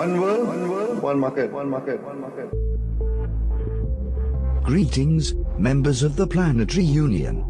[0.00, 2.48] One world, one world, one market, one market, one market.
[4.64, 7.44] Greetings, members of the Planetary Union.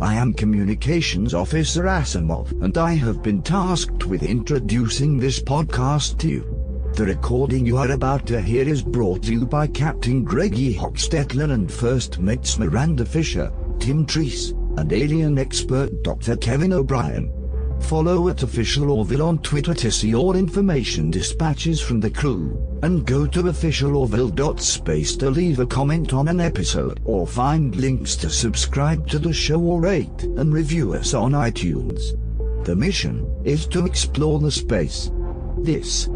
[0.00, 6.28] I am Communications Officer Asimov, and I have been tasked with introducing this podcast to
[6.30, 6.90] you.
[6.94, 11.52] The recording you are about to hear is brought to you by Captain Greggy Hochstetler
[11.52, 16.38] and First Mates Miranda Fisher, Tim Treese, and alien expert Dr.
[16.38, 17.30] Kevin O'Brien.
[17.80, 23.04] Follow at Official Orville on Twitter to see all information dispatches from the crew, and
[23.04, 29.08] go to officialorville.space to leave a comment on an episode or find links to subscribe
[29.08, 32.16] to the show or rate and review us on iTunes.
[32.64, 35.10] The mission is to explore the space.
[35.58, 36.08] This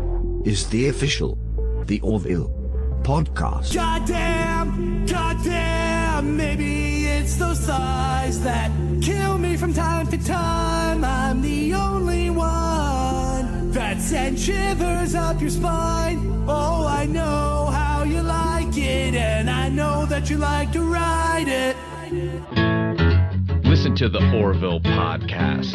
[0.45, 1.39] is the official,
[1.87, 2.51] the Orville
[3.03, 3.75] podcast.
[3.75, 5.74] Goddamn, goddamn,
[7.35, 8.71] it's those thighs that
[9.03, 11.05] kill me from time to time.
[11.05, 16.45] I'm the only one that sends shivers up your spine.
[16.47, 21.49] Oh, I know how you like it, and I know that you like to ride
[21.49, 21.77] it.
[23.65, 25.73] Listen to the Orville podcast.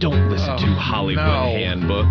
[0.00, 1.56] Don't listen to oh, Hollywood no.
[1.58, 2.06] Handbook.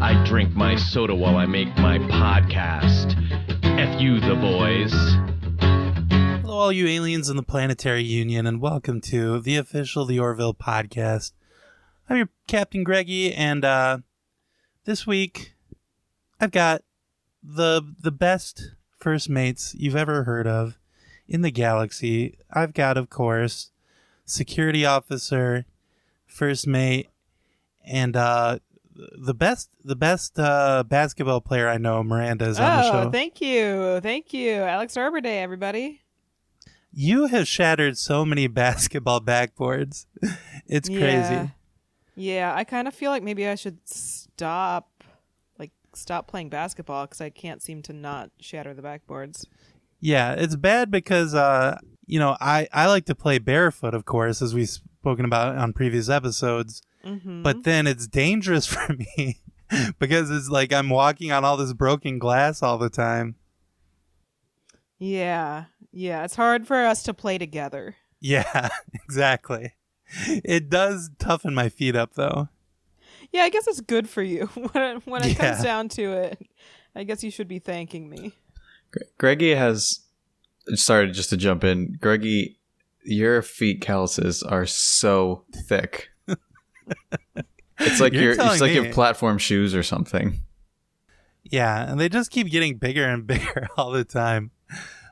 [0.00, 3.14] I drink my soda while I make my podcast.
[3.62, 5.27] F you, the boys.
[6.58, 11.30] All you aliens in the Planetary Union, and welcome to the official The Orville podcast.
[12.10, 13.98] I'm your Captain Greggy, and uh,
[14.84, 15.54] this week
[16.40, 16.82] I've got
[17.44, 20.78] the the best first mates you've ever heard of
[21.28, 22.36] in the galaxy.
[22.50, 23.70] I've got, of course,
[24.24, 25.64] security officer,
[26.26, 27.08] first mate,
[27.86, 28.58] and uh,
[29.16, 33.10] the best the best uh, basketball player I know, Miranda, is on the Oh, show.
[33.12, 34.00] thank you.
[34.00, 34.54] Thank you.
[34.54, 36.00] Alex Arbor Day, everybody.
[36.92, 40.06] You have shattered so many basketball backboards.
[40.66, 41.00] It's crazy.
[41.00, 41.48] Yeah.
[42.14, 45.04] Yeah, I kind of feel like maybe I should stop,
[45.56, 49.44] like, stop playing basketball because I can't seem to not shatter the backboards.
[50.00, 54.42] Yeah, it's bad because uh, you know, I I like to play barefoot, of course,
[54.42, 56.82] as we've spoken about on previous episodes.
[57.04, 57.42] Mm-hmm.
[57.42, 59.40] But then it's dangerous for me
[59.98, 63.36] because it's like I'm walking on all this broken glass all the time.
[64.98, 65.64] yeah,
[65.98, 67.96] yeah, it's hard for us to play together.
[68.20, 69.74] Yeah, exactly.
[70.26, 72.48] It does toughen my feet up though.
[73.32, 75.50] Yeah, I guess it's good for you when it, when it Yeah.
[75.52, 76.46] comes down to it.
[76.94, 78.32] I guess you should be thanking me.
[78.90, 80.00] Gre- Greggy has.
[80.74, 81.96] Sorry, just to jump in.
[82.00, 82.58] Greggy,
[83.04, 86.08] your feet calluses are so thick.
[87.78, 88.76] it's like You're your telling it's like me.
[88.76, 90.40] your platform shoes or something.
[91.44, 94.50] Yeah, and they just keep getting bigger and bigger all the time.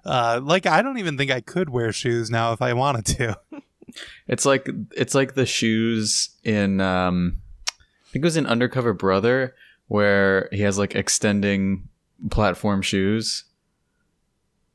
[0.06, 3.38] Uh, like I don't even think I could wear shoes now if I wanted to.
[4.28, 9.54] It's like it's like the shoes in um I think it was in Undercover Brother
[9.88, 11.88] where he has like extending
[12.30, 13.44] platform shoes.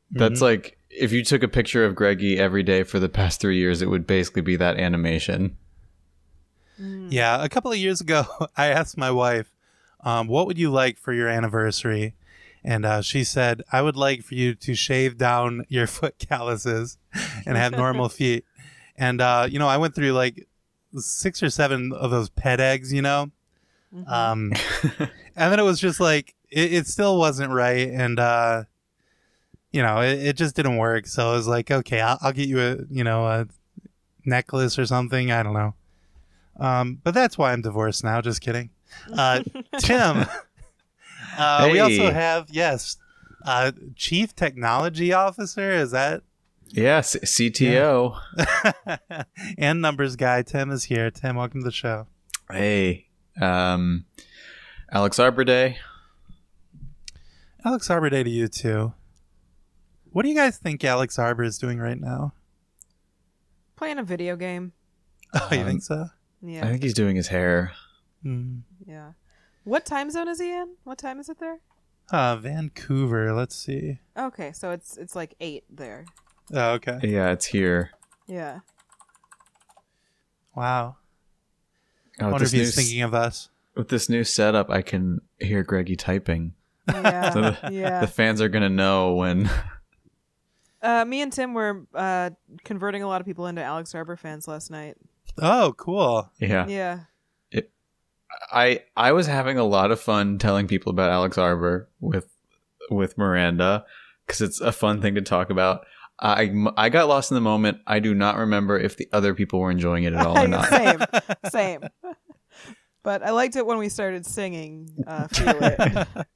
[0.09, 0.43] That's Mhm.
[0.43, 3.81] like if you took a picture of Greggy every day for the past 3 years
[3.81, 5.55] it would basically be that animation.
[7.09, 8.25] Yeah, a couple of years ago,
[8.57, 9.51] I asked my wife,
[10.03, 12.15] um, "What would you like for your anniversary?"
[12.63, 16.97] And uh, she said, "I would like for you to shave down your foot calluses
[17.45, 18.45] and have normal feet."
[18.95, 20.47] And uh, you know, I went through like
[20.95, 23.31] six or seven of those pet eggs, you know,
[24.07, 24.53] um,
[24.99, 28.63] and then it was just like it, it still wasn't right, and uh,
[29.71, 31.07] you know, it, it just didn't work.
[31.07, 33.47] So I was like, "Okay, I'll, I'll get you a you know a
[34.25, 35.73] necklace or something." I don't know.
[36.59, 38.21] Um, but that's why I'm divorced now.
[38.21, 38.69] Just kidding.
[39.15, 39.41] Uh,
[39.79, 40.25] Tim,
[41.37, 42.97] uh, we also have yes,
[43.45, 45.71] uh, chief technology officer.
[45.71, 46.23] Is that
[46.69, 47.19] Yeah, C-
[47.51, 48.19] CTO.
[49.57, 50.41] and numbers guy?
[50.43, 51.09] Tim is here.
[51.11, 52.07] Tim, welcome to the show.
[52.51, 53.07] Hey,
[53.39, 54.05] um,
[54.91, 55.77] Alex Arbor Day.
[57.63, 58.93] Alex Arbor Day to you too.
[60.11, 62.33] What do you guys think Alex Arbor is doing right now?
[63.77, 64.73] Playing a video game.
[65.33, 66.07] Oh, you Um, think so?
[66.41, 67.71] Yeah, I think he's doing his hair.
[68.23, 68.59] Hmm.
[68.85, 69.11] yeah.
[69.63, 70.75] What time zone is he in?
[70.83, 71.59] What time is it there?
[72.11, 73.33] Uh, Vancouver.
[73.33, 73.99] Let's see.
[74.17, 76.05] Okay, so it's it's like eight there.
[76.53, 76.99] Oh, okay.
[77.03, 77.91] Yeah, it's here.
[78.27, 78.59] Yeah.
[80.55, 80.97] Wow.
[82.19, 83.49] Oh, I with, wonder if this new, he's s- thinking of us.
[83.75, 86.53] with this new setup, I can hear Greggy typing.
[86.89, 87.31] Yeah.
[87.33, 88.01] So the, yeah.
[88.01, 89.49] the fans are gonna know when.
[90.83, 92.31] Uh, me and Tim were uh,
[92.63, 94.97] converting a lot of people into Alex Arbor fans last night.
[95.37, 96.27] Oh, cool.
[96.39, 96.65] yeah.
[96.67, 96.99] Yeah.
[98.51, 102.27] I I was having a lot of fun telling people about Alex Arbor with
[102.89, 103.85] with Miranda
[104.25, 105.85] because it's a fun thing to talk about.
[106.19, 107.79] I I got lost in the moment.
[107.87, 110.65] I do not remember if the other people were enjoying it at all or not.
[110.65, 110.99] same,
[111.49, 111.81] same.
[113.03, 116.07] But I liked it when we started singing uh, "Feel It."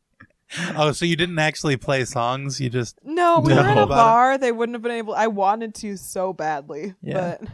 [0.78, 2.62] Oh, so you didn't actually play songs?
[2.62, 3.64] You just No, we No.
[3.64, 3.90] were in a About it.
[3.90, 4.38] bar.
[4.38, 5.16] They wouldn't have been able.
[5.16, 7.38] I wanted to so badly, Yeah.
[7.42, 7.50] but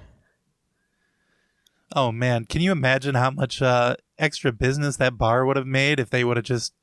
[1.94, 6.00] Oh man, can you imagine how much uh, extra business that bar would have made
[6.00, 6.74] if they would have just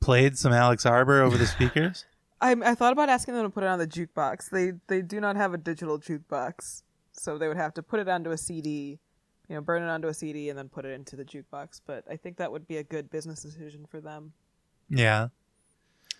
[0.00, 2.04] played some Alex Arbor over the speakers?
[2.40, 4.50] I, I thought about asking them to put it on the jukebox.
[4.50, 8.08] They they do not have a digital jukebox, so they would have to put it
[8.08, 8.98] onto a CD,
[9.48, 11.80] you know, burn it onto a CD and then put it into the jukebox.
[11.86, 14.32] But I think that would be a good business decision for them.
[14.88, 15.28] yeah.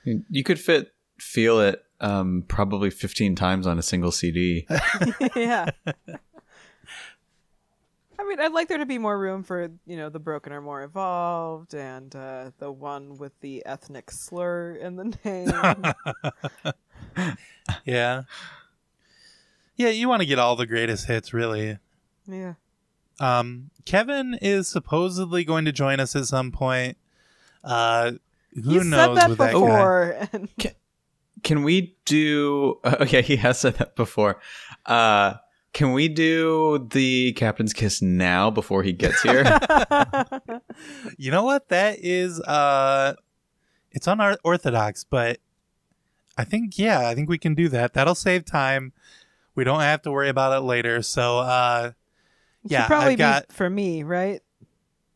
[0.04, 4.66] You could fit feel it um, probably 15 times on a single CD.
[5.36, 5.70] yeah.
[8.20, 10.60] I mean, I'd like there to be more room for you know the broken or
[10.60, 16.74] more evolved, and uh, the one with the ethnic slur in the name.
[17.84, 18.22] Yeah.
[19.76, 21.78] Yeah, you want to get all the greatest hits, really.
[22.26, 22.54] yeah.
[23.18, 26.96] Um, Kevin is supposedly going to join us at some point.
[27.62, 28.12] Uh,
[28.54, 29.60] who you knows said that with that guy?
[29.60, 30.48] before, and
[31.42, 32.78] Can we do?
[32.84, 34.40] Okay, he has said that before.
[34.86, 35.34] Uh,
[35.72, 39.44] can we do the captain's kiss now before he gets here?
[41.18, 41.68] You know what?
[41.68, 43.14] That is uh,
[43.90, 45.38] it's unorthodox, but
[46.38, 47.92] I think yeah, I think we can do that.
[47.92, 48.92] That'll save time.
[49.54, 51.02] We don't have to worry about it later.
[51.02, 51.92] So uh,
[52.64, 53.48] It yeah, should probably I've got.
[53.48, 54.40] be for me, right?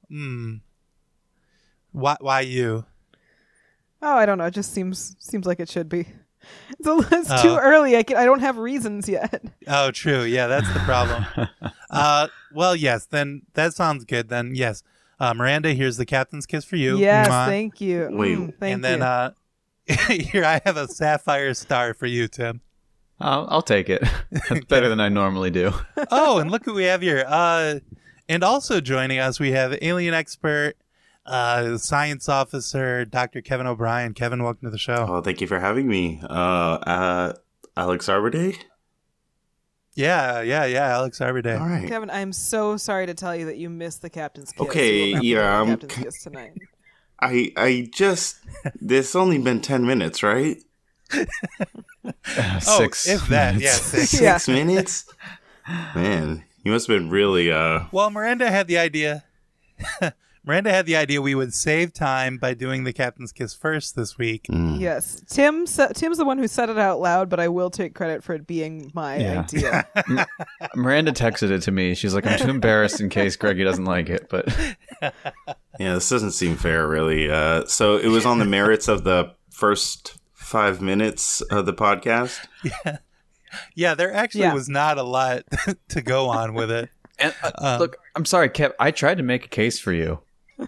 [0.08, 0.56] Hmm.
[1.92, 2.16] Why?
[2.20, 2.84] Why you?
[4.02, 4.44] Oh, I don't know.
[4.44, 6.06] It just seems seems like it should be.
[6.78, 7.42] It's, a, it's Oh.
[7.42, 7.96] too early.
[7.96, 9.42] I can, I don't have reasons yet.
[9.66, 10.22] Oh, true.
[10.22, 11.24] Yeah, that's the problem.
[11.90, 13.06] uh, well, yes.
[13.06, 14.28] Then that sounds good.
[14.28, 14.82] Then yes,
[15.20, 16.98] uh, Miranda, here's the captain's kiss for you.
[16.98, 17.46] yes, Mwah.
[17.46, 18.08] thank you.
[18.12, 18.36] Wait.
[18.38, 19.04] Mm, thank and then you.
[19.04, 19.30] uh,
[20.08, 22.60] here I have a sapphire star for you, Tim.
[23.20, 24.02] I'll, I'll take it.
[24.48, 25.72] That's better than I normally do.
[26.10, 27.24] oh, and look who we have here.
[27.26, 27.78] Uh,
[28.28, 30.74] and also joining us, we have alien expert,
[31.26, 33.40] uh, science officer, Dr.
[33.40, 34.14] Kevin O'Brien.
[34.14, 35.06] Kevin, welcome to the show.
[35.08, 36.20] Oh, thank you for having me.
[36.22, 37.32] Uh, uh
[37.76, 38.56] Alex Arbor Day?
[39.96, 40.86] Yeah, yeah, yeah.
[40.88, 41.58] Alex Arbiday.
[41.60, 41.86] All right.
[41.88, 44.66] Kevin, I'm so sorry to tell you that you missed the captain's kiss.
[44.68, 46.52] Okay, You will yeah, the I'm captain's ki- kiss tonight.
[47.20, 48.36] I I just
[48.80, 50.56] this only been ten minutes, right?
[52.36, 53.08] Oh, Six.
[53.08, 53.64] if that, minutes.
[53.64, 54.14] yeah, six.
[54.20, 54.36] Yeah.
[54.36, 55.04] Six minutes?
[55.94, 59.24] Man, you must have been really uh Well, Miranda had the idea.
[60.46, 64.18] Miranda had the idea we would save time by doing the captain's kiss first this
[64.18, 64.44] week.
[64.50, 64.78] mm.
[64.78, 65.66] Yes, Tim.
[65.66, 68.34] sa- Tim's the one who said it out loud, but I will take credit for
[68.34, 69.40] it being my Yeah.
[69.40, 69.86] idea.
[70.74, 71.94] Miranda texted it to me.
[71.94, 74.28] She's like, I'm too embarrassed in case Greggy doesn't like it.
[74.28, 74.48] But
[75.80, 77.30] Yeah, this doesn't seem fair really.
[77.30, 82.38] Uh so it was on the merits of the first five minutes of the podcast.
[83.76, 84.52] Yeah, there actually Yeah.
[84.54, 85.44] was not a lot
[85.90, 86.90] to go on with it.
[87.20, 88.72] and, uh, Um, look, I'm sorry, Kev.
[88.80, 90.18] I tried to make a case for you.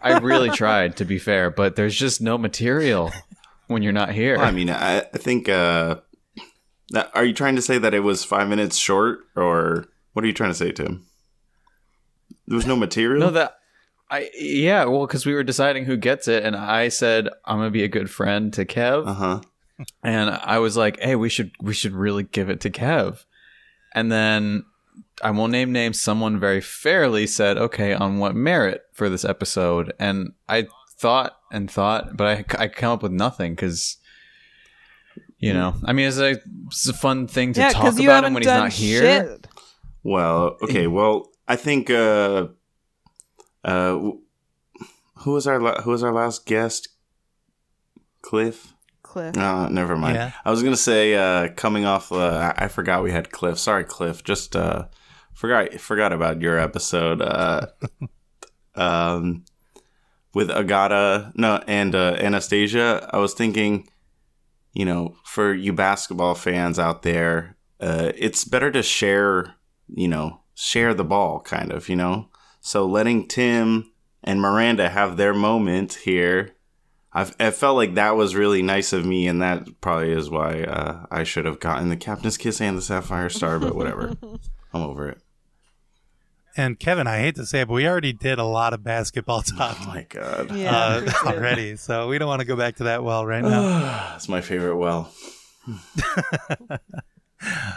[0.03, 3.13] I really tried, to be fair, but there's just no material
[3.69, 4.37] when you're not here.
[4.37, 5.97] Well, I mean, I, I think uh
[6.91, 10.29] that, are you trying to say that it was five minutes short or what are
[10.29, 11.05] you trying to say, Tim?
[12.47, 13.21] There was no material?
[13.21, 13.59] No, that
[14.11, 17.71] I yeah, well, because we were deciding who gets it, and I said I'm gonna
[17.71, 19.41] be a good friend to Kev, uh-huh.
[20.03, 23.25] and I was like, hey, we should we should really give it to Kev,
[23.95, 24.65] and then
[25.23, 26.01] I won't name names.
[26.01, 30.69] Someone very fairly said, okay, on what merit for this episode, and I
[30.99, 32.27] thought and thought, but
[32.59, 33.99] I I come up with nothing because.
[35.39, 38.33] You know, I mean, it's a, it's a fun thing to yeah, talk about him
[38.33, 39.39] when he's done not here.
[40.03, 40.87] Well, okay.
[40.87, 42.47] Well, I think uh,
[43.63, 43.99] uh,
[45.19, 46.89] who was our la- who was our last guest?
[48.23, 48.73] Cliff.
[49.03, 49.37] Cliff.
[49.37, 50.17] Uh, never mind.
[50.17, 50.33] Yeah.
[50.43, 52.11] I was gonna say uh, coming off.
[52.11, 53.59] Uh, I-, I forgot we had Cliff.
[53.59, 54.25] Sorry, Cliff.
[54.25, 54.87] Just uh,
[55.37, 57.23] forgot forgot about your episode.
[57.23, 57.67] Uh,
[58.75, 59.45] um,
[60.35, 63.09] with Agata, no, and uh, Anastasia.
[63.13, 63.89] I was thinking,
[64.73, 69.55] you know, for you basketball fans out there, uh, it's better to share.
[69.89, 71.89] You know, share the ball, kind of.
[71.89, 72.29] You know,
[72.61, 73.93] so letting Tim
[74.25, 76.53] and Miranda have their moment here.
[77.13, 80.65] I've, I felt like that was really nice of me, and that probably is why
[80.65, 84.13] uh, I should have gotten the Captain's Kiss and the Sapphire Star, but whatever.
[84.75, 85.23] I'm over it.
[86.57, 89.43] And Kevin, I hate to say it, but we already did a lot of basketball
[89.43, 90.57] talk Oh my god.
[90.57, 94.13] Yeah, uh, already, so we don't want to go back to that well right now.
[94.17, 95.13] it's my favorite well.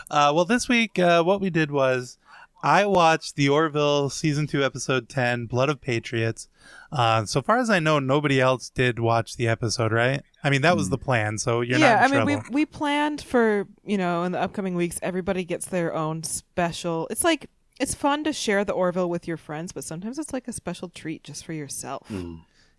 [0.09, 2.17] Uh, well, this week, uh, what we did was
[2.63, 6.47] I watched the Orville season two, episode ten, "Blood of Patriots."
[6.91, 10.23] Uh, so far as I know, nobody else did watch the episode, right?
[10.43, 12.49] I mean, that was the plan, so you're yeah, not Yeah, I mean, trouble.
[12.49, 17.07] we we planned for you know in the upcoming weeks, everybody gets their own special.
[17.11, 20.47] It's like it's fun to share the Orville with your friends, but sometimes it's like
[20.47, 22.11] a special treat just for yourself.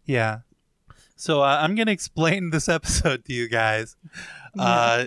[0.04, 0.40] Yeah.
[1.16, 3.96] So uh, I'm going to explain this episode to you guys.
[4.58, 5.06] Uh,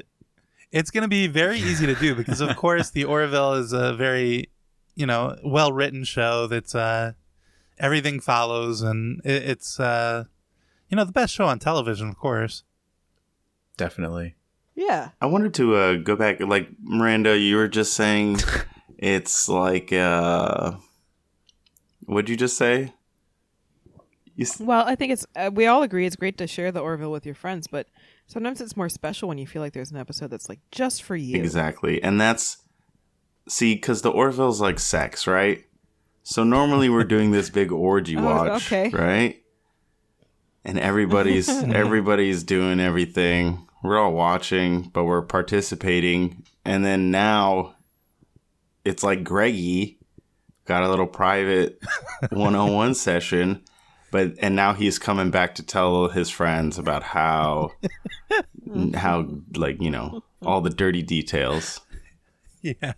[0.71, 3.93] it's going to be very easy to do because, of course, the Orville is a
[3.93, 4.49] very,
[4.95, 7.13] you know, well written show that's uh,
[7.77, 10.25] everything follows, and it, it's, uh,
[10.89, 12.63] you know, the best show on television, of course.
[13.77, 14.35] Definitely.
[14.75, 15.09] Yeah.
[15.21, 16.39] I wanted to uh, go back.
[16.39, 18.37] Like Miranda, you were just saying,
[19.03, 20.71] it's like uh,
[22.05, 22.93] what'd you just say?
[24.35, 26.79] You s- Well, I think it's uh, we all agree it's great to share the
[26.79, 27.87] Orville with your friends, but
[28.27, 31.15] sometimes it's more special when you feel like there's an episode that's like just for
[31.15, 31.35] you.
[31.37, 32.01] Exactly.
[32.01, 32.57] And that's
[33.49, 35.63] see cuz the Orville's like sex, right?
[36.23, 38.89] So normally we're doing this big orgy Oh, watch, okay.
[38.89, 39.43] right?
[40.63, 41.49] And everybody's
[41.83, 43.67] everybody's doing everything.
[43.83, 46.43] We're all watching, but we're participating.
[46.63, 47.72] And then now
[48.85, 49.97] it's like Greggy
[50.65, 51.81] got a little private
[52.31, 53.61] one-on-one session,
[54.11, 57.71] but and now he's coming back to tell his friends about how
[58.95, 61.81] how like, you know, all the dirty details.
[62.61, 62.93] Yeah.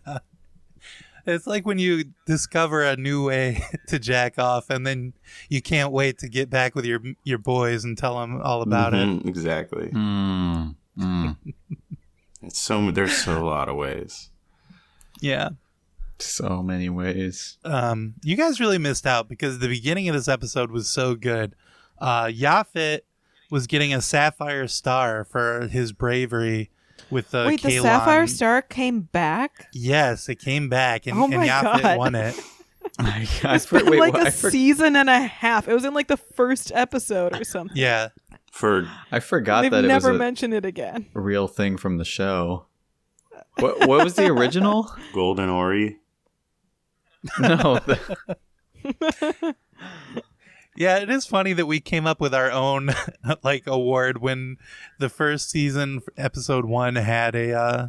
[1.27, 5.13] It's like when you discover a new way to jack off, and then
[5.49, 8.93] you can't wait to get back with your your boys and tell them all about
[8.93, 9.07] it.
[9.07, 9.89] Mhm, Exactly.
[9.89, 10.75] Mm.
[10.99, 11.37] Mm.
[12.43, 14.29] It's so there's so a lot of ways.
[15.19, 15.49] Yeah.
[16.19, 17.57] So many ways.
[17.65, 21.55] Um, you guys really missed out because the beginning of this episode was so good.
[21.99, 23.01] Uh, Yaphit
[23.51, 26.69] was getting a sapphire star for his bravery
[27.11, 29.67] with the Wait, the Sapphire Star came back?
[29.73, 31.97] Yes, it came back and, Oh and my Yaphit God.
[31.97, 32.39] won it.
[32.99, 34.23] I, I It's been wait, like what?
[34.23, 35.67] a I, for- season and a half.
[35.67, 37.75] It was in like the first episode or something.
[37.77, 38.09] Yeah.
[38.51, 41.07] For I forgot They've that it was never a mentioned it again.
[41.13, 42.67] real thing from the show.
[43.59, 44.89] What, what was the original?
[45.13, 45.97] Golden Ori.
[47.39, 49.55] No, the-
[50.77, 52.89] Yeah, it is funny that we came up with our own
[53.43, 54.57] like award when
[54.99, 57.87] the first season episode 1 had a uh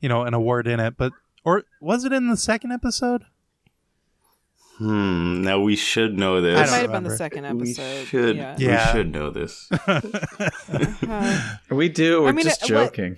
[0.00, 1.12] you know, an award in it, but
[1.44, 3.22] or was it in the second episode?
[4.78, 5.40] Hmm.
[5.42, 6.58] Now we should know this.
[6.58, 7.16] It don't might have been the remember.
[7.16, 8.06] second we episode.
[8.06, 8.36] should.
[8.36, 8.56] Yeah.
[8.58, 8.86] Yeah.
[8.92, 9.68] We should know this.
[9.72, 12.22] Uh, we do.
[12.22, 13.16] We're I mean, just it- joking.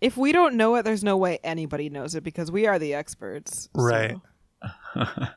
[0.00, 2.94] If we don't know it, there's no way anybody knows it because we are the
[2.94, 3.68] experts.
[3.74, 4.16] so- Right.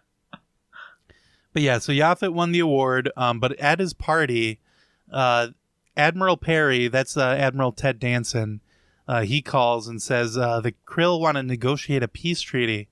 [1.52, 3.10] But yeah, so Yaphit won the award.
[3.18, 4.60] Um, but at his party,
[5.12, 5.48] uh,
[5.98, 8.62] Admiral Perry, that's uh, Admiral Ted Danson,
[9.08, 12.88] uh, he calls and says uh, the Krill want to negotiate a peace treaty.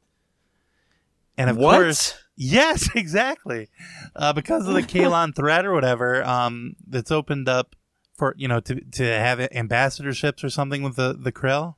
[1.37, 1.75] And of What?
[1.75, 3.69] course, yes, exactly,
[4.15, 7.75] uh, because of the Kaylon threat or whatever, um, that's opened up
[8.17, 11.75] for you know to to have ambassadorships or something with the the Krill.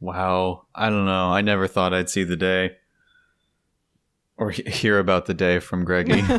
[0.00, 0.66] Wow.
[0.74, 1.32] I don't know.
[1.32, 2.76] I never thought I'd see the day
[4.36, 6.22] or he- hear about the day from Greggy.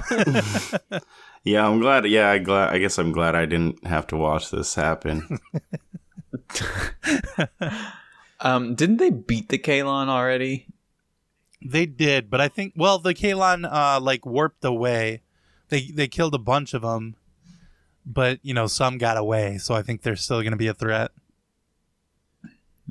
[1.45, 2.07] Yeah, I'm glad.
[2.07, 2.73] Yeah, I glad.
[2.73, 5.39] I guess I'm glad I didn't have to watch this happen.
[8.39, 10.65] um, didn't they beat the Kaylon already?
[11.63, 15.21] They did, but I think well, the Kaylon uh like warped away.
[15.69, 17.15] They they killed a bunch of them,
[18.05, 19.57] but you know some got away.
[19.57, 21.11] So I think they're still going to be a threat.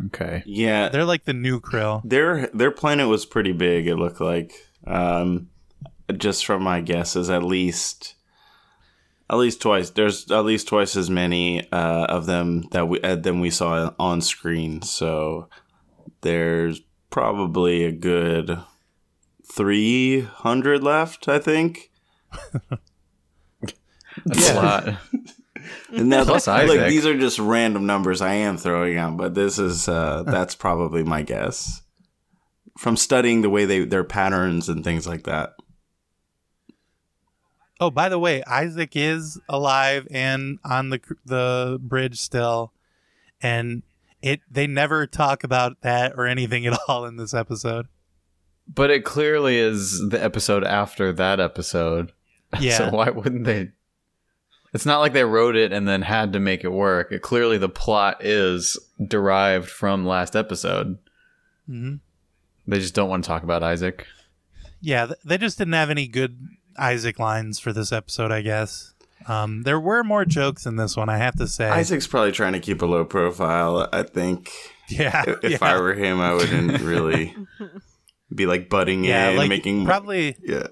[0.06, 0.42] Okay.
[0.44, 2.02] Yeah, They're like the new Krill.
[2.04, 3.86] their their planet was pretty big.
[3.86, 4.52] It looked like,
[4.88, 5.50] um,
[6.16, 8.16] just from my guesses, at least,
[9.30, 9.90] at least twice.
[9.90, 13.92] There's at least twice as many uh, of them that we uh, than we saw
[14.00, 14.82] on screen.
[14.82, 15.48] So
[16.22, 16.80] there's
[17.10, 18.58] probably a good
[19.44, 21.28] three hundred left.
[21.28, 21.92] I think.
[24.24, 24.88] That's a lot.
[25.92, 26.88] And that's Plus like Isaac.
[26.88, 31.04] these are just random numbers I am throwing out, but this is uh that's probably
[31.04, 31.82] my guess
[32.76, 35.54] from studying the way they their patterns and things like that.
[37.80, 42.72] Oh, by the way, Isaac is alive and on the the bridge still,
[43.40, 43.82] and
[44.20, 47.86] it they never talk about that or anything at all in this episode.
[48.66, 52.12] But it clearly is the episode after that episode.
[52.60, 52.76] Yeah.
[52.78, 53.72] so why wouldn't they?
[54.74, 57.12] It's not like they wrote it and then had to make it work.
[57.12, 58.76] It, clearly, the plot is
[59.06, 60.98] derived from last episode.
[61.66, 61.94] hmm
[62.66, 64.06] They just don't want to talk about Isaac.
[64.80, 66.38] Yeah, they just didn't have any good
[66.76, 68.92] Isaac lines for this episode, I guess.
[69.26, 71.68] Um, there were more jokes in this one, I have to say.
[71.68, 73.88] Isaac's probably trying to keep a low profile.
[73.92, 74.50] I think
[74.88, 75.58] yeah, if, if yeah.
[75.62, 77.34] I were him, I wouldn't really
[78.34, 80.66] be like butting yeah, in, like making probably, yeah.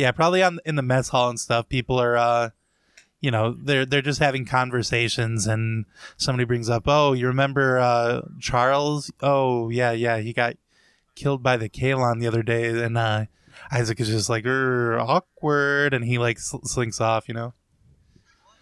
[0.00, 1.68] Yeah, probably on in the mess hall and stuff.
[1.68, 2.50] People are, uh,
[3.20, 5.84] you know, they're they're just having conversations, and
[6.16, 9.12] somebody brings up, "Oh, you remember uh, Charles?
[9.20, 10.56] Oh, yeah, yeah, he got
[11.14, 13.26] killed by the Kaylon the other day." And uh,
[13.70, 17.28] Isaac is just like "Er, awkward, and he like sl- slinks off.
[17.28, 17.54] You know.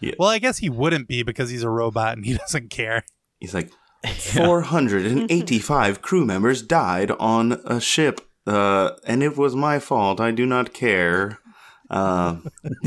[0.01, 0.15] Yeah.
[0.19, 3.05] Well, I guess he wouldn't be because he's a robot and he doesn't care.
[3.39, 3.71] He's like,
[4.05, 8.19] 485 crew members died on a ship,
[8.49, 10.19] uh, and it was my fault.
[10.19, 11.37] I do not care.
[11.89, 12.37] Uh,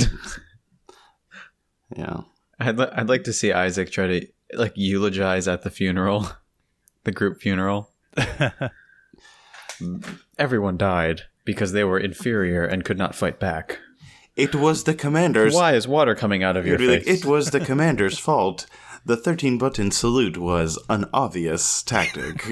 [1.96, 2.22] yeah.
[2.58, 6.28] I'd li- I'd like to see Isaac try to like eulogize at the funeral,
[7.04, 7.92] the group funeral.
[10.38, 13.78] Everyone died because they were inferior and could not fight back.
[14.34, 15.54] It was the commander's.
[15.54, 18.66] Why is water coming out of your He'd like, it was the commander's fault.
[19.04, 22.44] The 13 button salute was an obvious tactic.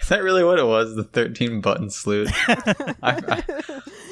[0.00, 0.94] Is that really what it was?
[0.96, 2.32] The thirteen button sleuth?
[2.48, 3.42] I, I,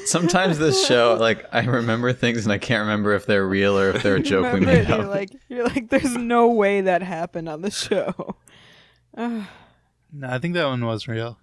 [0.05, 3.89] sometimes this show, like, I remember things and I can't remember if they're real or
[3.89, 7.01] if they're a joke we made it, you're like you're like there's no way that
[7.01, 8.35] happened on the show.
[10.11, 11.37] No, I think that one was real.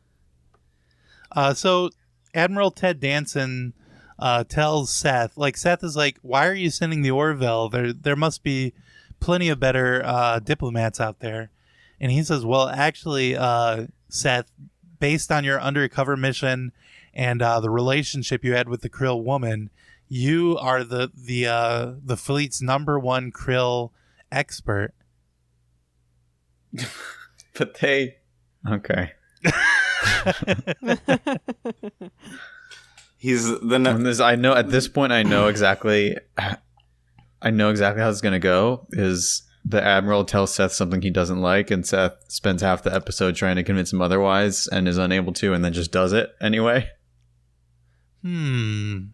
[1.31, 1.91] Uh, so
[2.35, 3.75] Admiral Ted Danson
[4.19, 7.69] uh, tells Seth, like Seth is like, "Why are you sending the Orville?
[7.69, 8.73] There, there must be
[9.21, 11.51] plenty of better uh, diplomats out there."
[12.01, 14.51] And he says, "Well, actually, uh, Seth,
[14.99, 16.73] based on your undercover mission
[17.15, 19.71] and uh, the relationship you had with the Krill woman,
[20.09, 23.91] you are the the uh, the fleet's number one Krill
[24.31, 24.95] expert."
[27.59, 28.17] But they,
[28.69, 29.13] okay.
[33.17, 36.19] He's the ne- this, I know at this point, I know exactly.
[37.41, 38.87] I know exactly how it's gonna go.
[38.91, 43.35] Is the admiral tells Seth something he doesn't like, and Seth spends half the episode
[43.35, 46.89] trying to convince him otherwise, and is unable to, and then just does it anyway.
[48.23, 49.07] Hmm.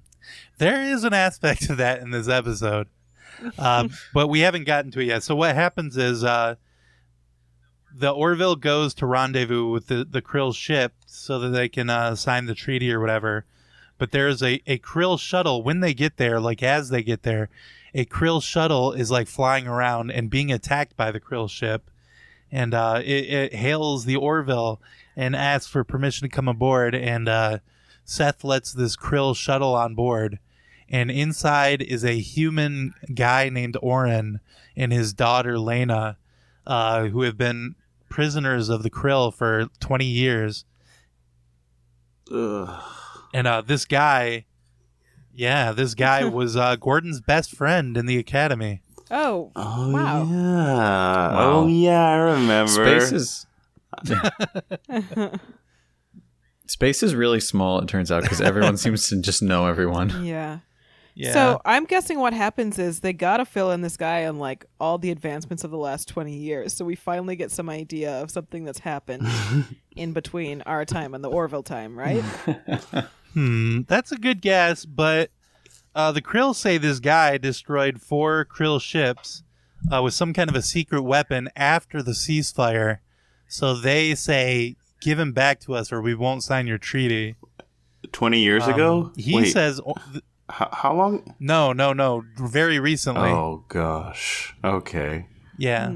[0.58, 2.88] There is an aspect of that in this episode,
[3.58, 5.22] um, but we haven't gotten to it yet.
[5.22, 6.56] So what happens is uh,
[7.94, 12.14] the Orville goes to rendezvous with the the Krill ship so that they can uh,
[12.14, 13.46] sign the treaty or whatever.
[13.96, 17.48] But there's a a Krill shuttle when they get there, like as they get there,
[17.94, 21.90] a Krill shuttle is like flying around and being attacked by the Krill ship,
[22.50, 24.80] and uh, it, it hails the Orville
[25.16, 27.28] and asks for permission to come aboard and.
[27.28, 27.58] Uh,
[28.04, 30.38] Seth lets this krill shuttle on board,
[30.88, 34.40] and inside is a human guy named Orrin
[34.76, 36.18] and his daughter Lena,
[36.66, 37.74] uh, who have been
[38.08, 40.64] prisoners of the krill for 20 years.
[42.30, 42.82] Ugh.
[43.32, 44.44] And uh, this guy,
[45.34, 48.80] yeah, this guy was uh, Gordon's best friend in the academy.
[49.10, 50.24] Oh, Oh Wow.
[50.24, 51.30] yeah.
[51.38, 53.00] Oh yeah, I remember.
[53.00, 53.46] Space is.
[56.66, 57.80] Space is really small.
[57.80, 60.24] It turns out because everyone seems to just know everyone.
[60.24, 60.60] yeah.
[61.14, 61.32] Yeah.
[61.34, 64.96] So I'm guessing what happens is they gotta fill in this guy on like all
[64.96, 66.72] the advancements of the last 20 years.
[66.72, 69.28] So we finally get some idea of something that's happened
[69.94, 72.24] in between our time and the Orville time, right?
[73.34, 75.30] Hmm, that's a good guess, but
[75.94, 79.42] uh, the Krill say this guy destroyed four Krill ships
[79.92, 82.98] uh, with some kind of a secret weapon after the ceasefire.
[83.48, 87.36] So they say, "Give him back to us, or we won't sign your treaty."
[88.10, 89.02] 20 years ago?
[89.04, 89.80] Um, he Wait, says,
[90.12, 91.34] th- h- how long?
[91.38, 94.54] "No, no, no, very recently." Oh gosh.
[94.64, 95.26] Okay.
[95.58, 95.94] Yeah.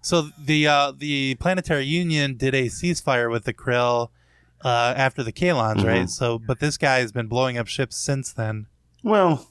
[0.00, 4.10] So the uh, the Planetary Union did a ceasefire with the Krill
[4.64, 5.86] uh, after the Kaylons, Mm-hmm.
[5.86, 6.10] right?
[6.10, 8.66] So, but this guy has been blowing up ships since then.
[9.02, 9.46] Well,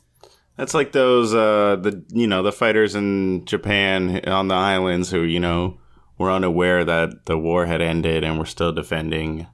[0.58, 5.22] that's like those uh the you know, the fighters in Japan on the islands who,
[5.22, 5.80] you know,
[6.18, 9.48] were unaware that the war had ended and were still defending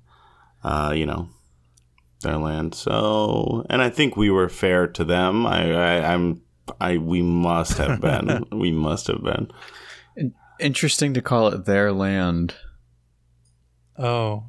[0.64, 1.30] uh, you know,
[2.22, 2.76] their land.
[2.76, 5.46] So, and I think we were fair to them.
[5.46, 6.42] I, I I'm
[6.82, 8.46] I we must have been.
[8.52, 9.52] we must have been.
[10.60, 12.56] Interesting to call it their land.
[13.98, 14.46] Oh,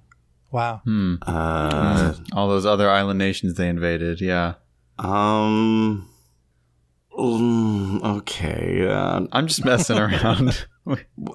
[0.51, 0.81] wow.
[0.85, 1.15] Hmm.
[1.27, 4.21] Uh All those other island nations they invaded.
[4.21, 4.55] Yeah.
[4.99, 6.09] um
[7.17, 8.87] mm, okay.
[8.89, 10.67] Uh, I'm just messing around.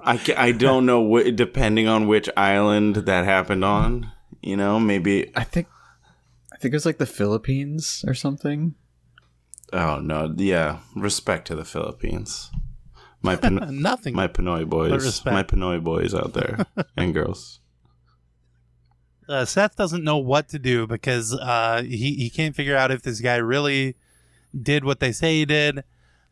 [0.03, 4.11] I, I don't know wh- depending on which island that happened on.
[4.41, 5.31] You know, maybe.
[5.35, 5.67] I think.
[6.53, 8.75] I think it was like the Philippines or something.
[9.73, 10.79] Oh no, yeah.
[10.95, 12.49] Respect to the Philippines.
[13.21, 14.15] My Pin- Nothing.
[14.15, 16.65] my Pinoy boys, my Pinoy boys out there
[16.97, 17.59] and girls.
[19.27, 23.01] Uh, Seth doesn't know what to do because uh, he he can't figure out if
[23.01, 23.95] this guy really
[24.59, 25.83] did what they say he did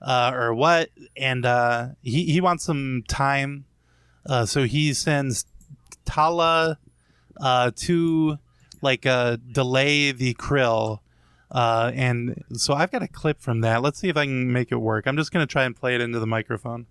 [0.02, 3.66] uh, or what, and uh, he he wants some time,
[4.28, 5.46] uh, so he sends
[6.06, 6.78] Talla
[7.40, 8.38] uh, to
[8.82, 11.00] like delay the krill.
[11.52, 13.82] And so I've got a clip from that.
[13.82, 15.08] Let's see if I can make it work.
[15.08, 16.88] I'm just going to try and play it into the microphone.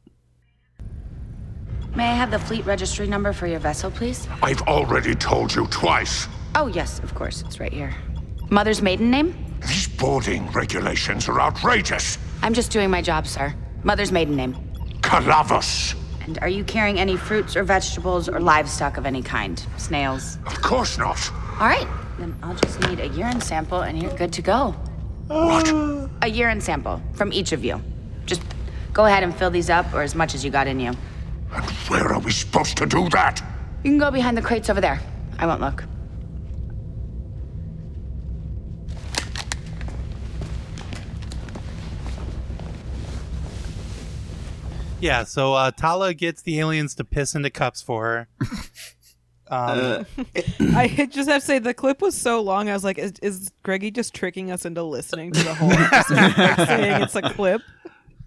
[1.95, 4.27] May I have the fleet registry number for your vessel, please?
[4.43, 6.27] I've already told you twice.
[6.55, 7.43] Oh, yes, of course.
[7.43, 7.95] It's right here.
[8.51, 9.35] Mother's maiden name?
[9.61, 12.17] These boarding regulations are outrageous.
[12.41, 13.55] I'm just doing my job, sir.
[13.85, 14.55] Mother's maiden name.
[15.03, 15.95] Calavos.
[16.25, 19.63] And are you carrying any fruits or vegetables or livestock of any kind?
[19.77, 20.39] Snails?
[20.47, 21.19] Of course not.
[21.61, 21.87] All right,
[22.19, 24.75] then I'll just need a urine sample and you're good to go.
[25.27, 25.69] What?
[26.23, 27.83] A urine sample from each of you.
[28.25, 28.43] Just
[28.95, 30.93] go ahead and fill these up or as much as you got in you.
[31.53, 33.43] And where are we supposed to do that?
[33.83, 35.01] You can go behind the crates over there.
[35.39, 35.85] I won't look.
[45.01, 48.29] Yeah, so uh, Talla gets the aliens to piss into cups for her.
[49.53, 50.07] Um,
[50.75, 52.71] I just have to say the clip was so long.
[52.71, 56.39] I was like, is, is Greggy just tricking us into listening to the whole episode,
[56.39, 57.61] like saying it's a clip?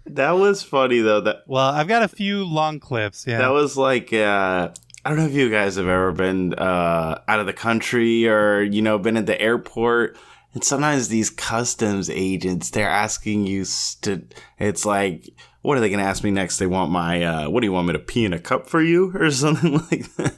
[0.06, 1.20] That was funny though.
[1.20, 3.26] That well, I've got a few long clips.
[3.26, 4.70] Yeah, that was like uh,
[5.04, 8.62] I don't know if you guys have ever been uh, out of the country or
[8.62, 10.16] you know been at the airport.
[10.54, 13.66] And sometimes these customs agents, they're asking you
[14.02, 14.22] to.
[14.58, 15.28] It's like,
[15.60, 16.56] what are they going to ask me next?
[16.56, 17.22] They want my.
[17.22, 19.74] Uh, what do you want me to pee in a cup for you or something
[19.90, 20.34] like that?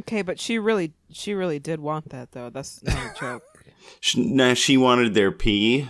[0.00, 2.50] Okay, but she really, she really did want that though.
[2.50, 3.42] That's not a joke.
[4.00, 5.88] She, no, she wanted their pee.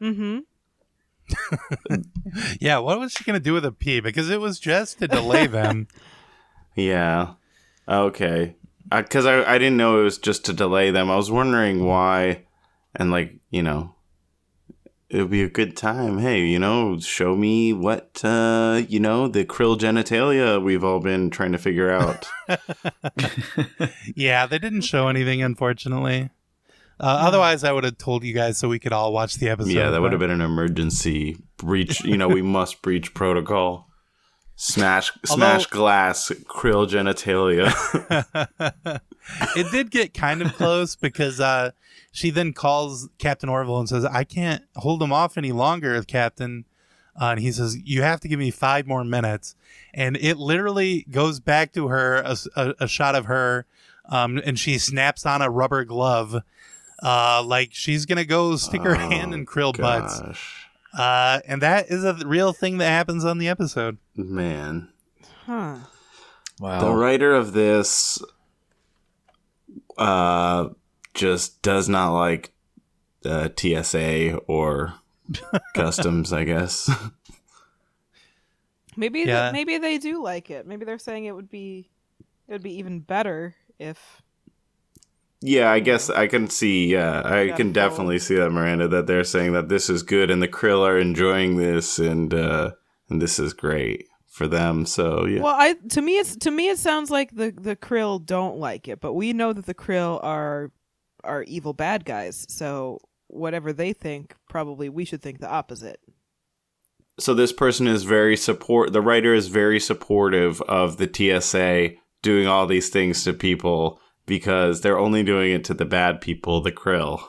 [0.00, 0.38] mm-hmm.
[2.60, 2.78] yeah.
[2.78, 4.00] What was she gonna do with a pee?
[4.00, 5.88] Because it was just to delay them.
[6.76, 7.34] Yeah.
[7.88, 8.54] Okay.
[8.88, 11.10] Because I, I didn't know it was just to delay them.
[11.10, 12.44] I was wondering why,
[12.94, 13.96] and like you know,
[15.10, 16.18] it would be a good time.
[16.18, 21.28] Hey, you know, show me what uh, you know the krill genitalia we've all been
[21.30, 22.28] trying to figure out.
[24.14, 26.30] yeah, they didn't show anything, unfortunately.
[27.00, 29.70] Uh, otherwise, I would have told you guys so we could all watch the episode.
[29.70, 32.04] yeah, that would have been an emergency breach.
[32.04, 33.88] You know, we must breach protocol.
[34.56, 37.70] Smash, smash glass, krill genitalia.
[39.56, 41.70] it did get kind of close because uh,
[42.12, 46.66] she then calls Captain Orville and says, "I can't hold him off any longer, Captain."
[47.18, 49.54] Uh, and he says, "You have to give me five more minutes."
[49.94, 53.64] And it literally goes back to her a, a, a shot of her,
[54.10, 56.42] um, and she snaps on a rubber glove,
[57.02, 60.20] uh, like she's gonna go stick her hand in krill butts.
[60.96, 63.98] Uh, and that is a real thing that happens on the episode.
[64.16, 64.88] man.
[65.46, 65.76] Huh.
[66.60, 66.80] Wow.
[66.80, 68.22] The writer of this
[69.98, 70.68] uh
[71.14, 72.52] just does not like
[73.24, 74.94] uh, TSA or
[75.74, 76.90] customs, I guess.
[78.96, 79.50] Maybe, Yeah.
[79.50, 80.66] th- maybe they do like it.
[80.66, 81.88] Maybe they're saying it would be,
[82.48, 84.19] it would be even better if.
[85.42, 86.86] Yeah, I guess I can see.
[86.86, 90.42] Yeah, I can definitely see that Miranda that they're saying that this is good and
[90.42, 92.72] the krill are enjoying this and uh
[93.08, 94.86] and this is great for them.
[94.86, 98.24] So yeah, Well, I to me it's to me it sounds like the the krill
[98.24, 100.70] don't like it, but we know that the krill are
[101.24, 102.46] are evil bad guys.
[102.48, 106.00] So whatever they think, probably we should think the opposite.
[107.18, 111.08] so this person is very support the writer is very supportive of the
[111.40, 111.90] TSA
[112.22, 116.60] doing all these things to people because they're only doing it to the bad people,
[116.62, 117.20] the krill.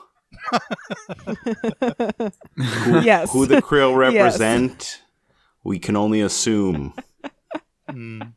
[3.04, 3.32] yes.
[3.32, 4.38] Who the krill Yes.
[4.38, 5.02] represent,
[5.64, 6.94] we can only assume.
[7.90, 8.32] Mm.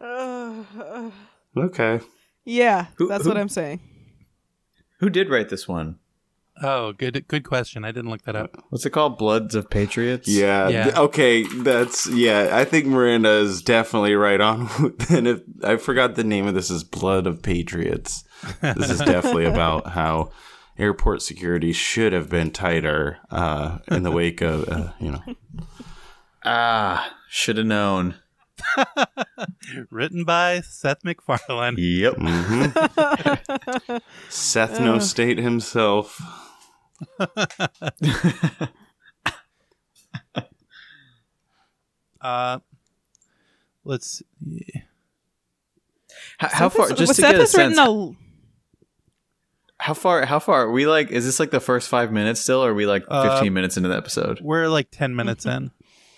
[0.00, 1.10] Uh,
[1.56, 2.00] Okay.
[2.44, 3.80] yeah, Who- that's who- what I'm saying.
[5.00, 5.98] Who did write this one?
[6.62, 7.84] Oh, good, good question.
[7.84, 8.56] I didn't look that up.
[8.70, 9.18] What's it called?
[9.18, 10.26] Bloods of Patriots?
[10.26, 10.68] Yeah.
[10.68, 10.84] Yeah.
[10.84, 11.42] th- okay.
[11.42, 12.50] That's yeah.
[12.52, 14.68] I think Miranda is definitely right on.
[15.10, 18.24] and if I forgot the name of this is Blood of Patriots.
[18.62, 20.30] This is definitely about how
[20.78, 25.22] airport security should have been tighter uh, in the wake of uh, you know.
[26.44, 28.14] Ah, should have known.
[29.90, 31.74] Written by Seth MacFarlane.
[31.78, 32.14] Yep.
[32.14, 34.00] Mhm.
[34.30, 36.20] Seth No State himself.
[42.20, 42.58] Uh,
[43.84, 44.22] let's.
[44.44, 44.82] See.
[46.38, 46.88] How, how far?
[46.88, 47.78] has- Just to get a sense.
[47.78, 48.12] a-
[49.78, 50.24] How far?
[50.26, 50.62] How far?
[50.64, 51.10] Are we like?
[51.10, 53.76] Is this like the first five minutes still, or are we like Uh, fifteen minutes
[53.76, 54.40] into the episode?
[54.40, 55.70] We're like ten minutes in.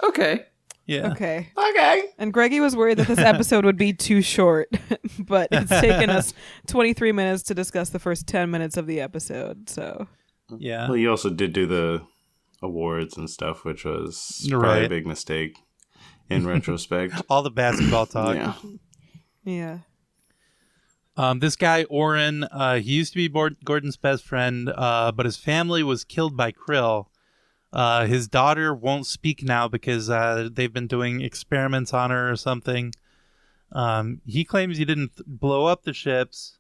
[0.03, 0.47] Okay.
[0.87, 1.11] Yeah.
[1.13, 1.49] Okay.
[1.55, 2.03] Okay.
[2.17, 4.71] And Greggy was worried that this episode would be too short,
[5.19, 6.33] but it's taken us
[6.67, 9.69] 23 minutes to discuss the first 10 minutes of the episode.
[9.69, 10.09] So,
[10.57, 10.89] Yeah.
[10.89, 12.03] Well, you also did do the
[12.63, 15.59] awards and stuff, which was probably a big mistake
[16.29, 17.15] in retrospect.
[17.29, 18.37] All the basketball talk.
[18.37, 18.55] yeah.
[19.45, 19.79] yeah.
[21.17, 25.27] Um, this guy Orrin, uh, he used to be Bor- Gordon's best friend, uh, but
[25.27, 27.07] his family was killed by Krill.
[27.73, 32.37] Uh, his daughter won't speak now because uh, they've been doing experiments on her or
[32.37, 32.93] something.
[33.73, 36.57] Um, he claims he didn't th- blow up the ships.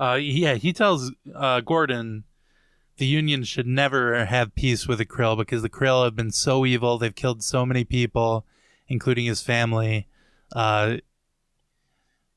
[0.00, 2.24] Uh, yeah, he tells uh, Gordon
[2.98, 6.64] the Union should never have peace with the Krill because the Krill have been so
[6.64, 6.98] evil.
[6.98, 8.46] They've killed so many people,
[8.88, 10.08] including his family.
[10.52, 10.98] Uh,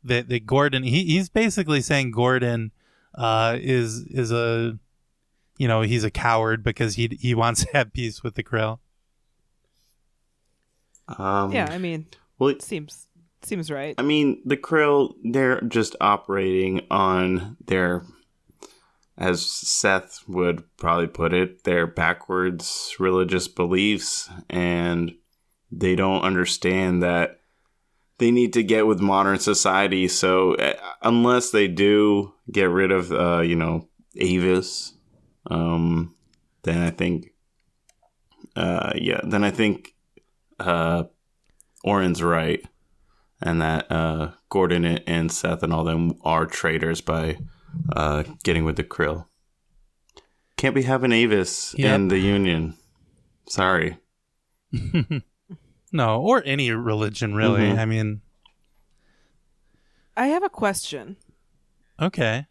[0.04, 2.72] that that Gordon he, he's basically saying Gordon
[3.16, 4.80] uh, is is a
[5.58, 8.80] you know he's a coward because he he wants to have peace with the Krill.
[11.18, 13.08] Um, yeah, I mean, well, it seems
[13.42, 13.96] seems right.
[13.98, 18.04] I mean, the Krill, they're just operating on their,
[19.20, 24.30] as Seth would probably put it, their backwards religious beliefs.
[24.50, 25.14] And
[25.72, 27.42] they don't understand that
[28.18, 30.08] they need to get with modern society.
[30.08, 34.94] So, uh, unless they do get rid of, uh, you know, Avis,
[35.52, 36.16] um,
[36.64, 37.34] then I think,
[38.56, 39.94] uh, yeah, then I think,
[40.60, 41.04] uh,
[41.84, 42.62] Orrin's right
[43.42, 47.38] and that uh, Gordon and Seth and all them are traitors by
[47.96, 49.26] uh, getting with the Krill.
[50.58, 51.96] Can't be having Avis Yep.
[51.96, 52.76] in the Union.
[53.48, 53.98] Sorry.
[55.92, 57.62] no, or any religion really.
[57.62, 57.78] Mhm.
[57.80, 58.22] I mean,
[60.16, 61.18] I have a question.
[62.00, 62.46] okay.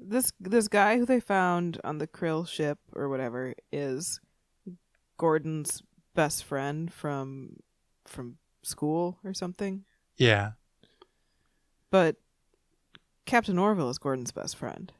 [0.00, 4.20] This this guy who they found on the Krill ship or whatever is
[5.16, 5.82] Gordon's
[6.14, 7.56] best friend from
[8.06, 9.84] from school or something.
[10.16, 10.52] Yeah.
[11.90, 12.16] But
[13.28, 14.90] Captain Orville is Gordon's best friend.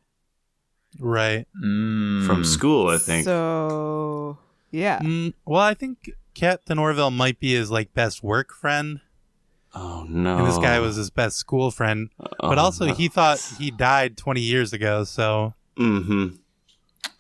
[1.01, 1.47] Right.
[1.61, 3.25] From school, I think.
[3.25, 4.39] So
[4.71, 5.01] yeah.
[5.01, 9.01] Mm, well, I think Captain Orville might be his like best work friend.
[9.75, 10.39] Oh no!
[10.39, 12.95] And this guy was his best school friend, Oh, but also no.
[12.95, 15.05] he thought he died 20 years ago.
[15.05, 16.37] So Mm-hmm.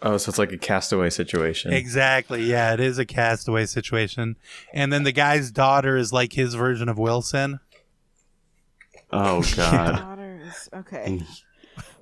[0.03, 1.73] Oh, so it's like a castaway situation.
[1.73, 4.37] exactly, yeah, it is a castaway situation.
[4.73, 7.61] And then the guy's daughter is like his version of Wilson.
[9.12, 10.17] Oh God.
[10.48, 11.22] Daughter is okay.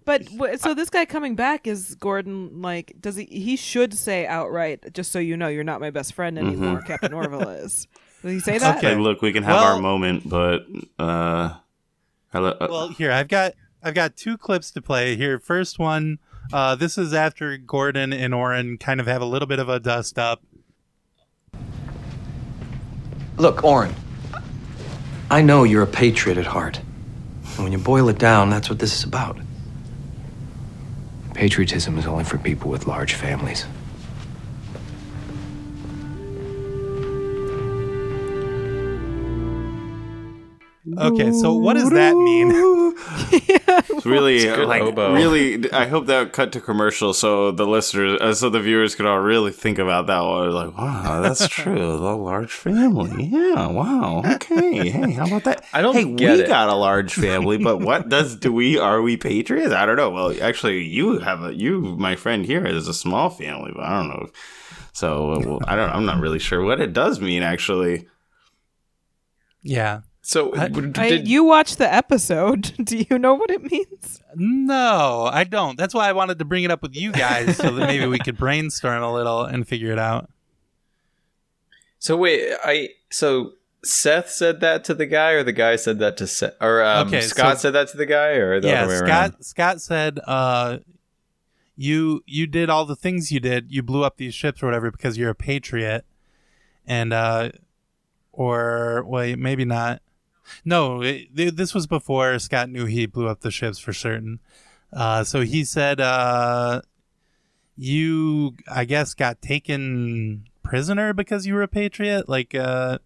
[0.04, 0.28] But
[0.60, 2.62] so this guy coming back is Gordon.
[2.62, 3.24] Like, does he?
[3.24, 6.80] He should say outright, just so you know, you're not my best friend anymore.
[6.80, 6.86] Mhm.
[6.86, 7.88] Captain Orville is.
[8.22, 8.78] Does he say that?
[8.78, 10.66] Okay, look, we can have Well- our moment, but
[10.98, 11.54] uh,
[12.32, 12.50] hello.
[12.60, 15.38] uh, Well, here I've got I've got two clips to play here.
[15.40, 16.18] First one,
[16.52, 19.78] uh, this is after Gordon and Orrin kind of have a little bit of a
[19.80, 20.40] dust up.
[23.38, 23.94] Look, Orrin,
[25.30, 26.80] I know you're a patriot at heart.
[27.56, 29.38] And when you boil it down, that's what this is about.
[31.34, 33.66] Patriotism is only for people with large families.
[40.98, 42.52] Okay, so what does that mean?
[43.88, 45.12] It's really, It's like, oboe.
[45.14, 45.70] really.
[45.72, 49.18] I hope that cut to commercial so the listeners, uh, so the viewers could all
[49.20, 50.50] really think about that one.
[50.52, 51.74] Like, wow, that's true.
[51.98, 53.24] The large family.
[53.26, 53.66] Yeah.
[53.68, 54.22] Wow.
[54.24, 54.88] Okay.
[54.90, 55.64] Hey, how about that?
[55.72, 56.48] I don't Hey, get we it.
[56.48, 58.78] got a large family, but what does do we?
[58.78, 59.72] Are we patriots?
[59.74, 60.10] I don't know.
[60.10, 63.98] Well, actually, you have a you, my friend here, is a small family, but I
[64.00, 64.28] don't know.
[64.92, 65.90] So uh, well, I don't.
[65.90, 67.42] I'm not really sure what it does mean.
[67.42, 68.08] Actually,
[69.62, 70.00] Yeah.
[70.26, 72.74] So I, did you watched the episode.
[72.84, 74.20] Do you know what it means?
[74.34, 75.78] No, I don't.
[75.78, 78.18] That's why I wanted to bring it up with you guys so that maybe we
[78.18, 80.28] could brainstorm a little and figure it out.
[81.98, 86.16] So wait, I so Seth said that to the guy, or the guy said that
[86.18, 88.82] to Seth, or um, Okay, Scott so- said that to the guy, or the yeah,
[88.82, 89.42] other way Scott around.
[89.44, 90.78] Scott said uh
[91.76, 93.72] you you did all the things you did.
[93.72, 96.04] You blew up these ships or whatever because you're a patriot.
[96.86, 97.50] And uh
[98.32, 100.02] or wait, maybe not.
[100.64, 104.40] No, it, th- this was before Scott knew he blew up the ships for certain.
[104.92, 106.82] Uh so he said uh
[107.76, 112.98] you I guess got taken prisoner because you were a patriot like uh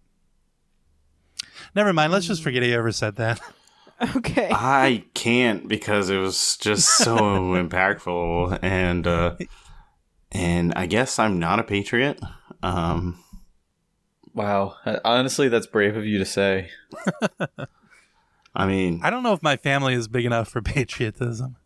[1.75, 2.11] Never mind.
[2.11, 3.39] Let's just forget he ever said that.
[4.15, 4.49] Okay.
[4.51, 7.13] I can't because it was just so
[7.53, 9.35] impactful, and uh,
[10.31, 12.19] and I guess I'm not a patriot.
[12.63, 13.19] Um,
[14.33, 16.69] Wow, uh, honestly, that's brave of you to say.
[18.55, 21.57] I mean, I don't know if my family is big enough for patriotism.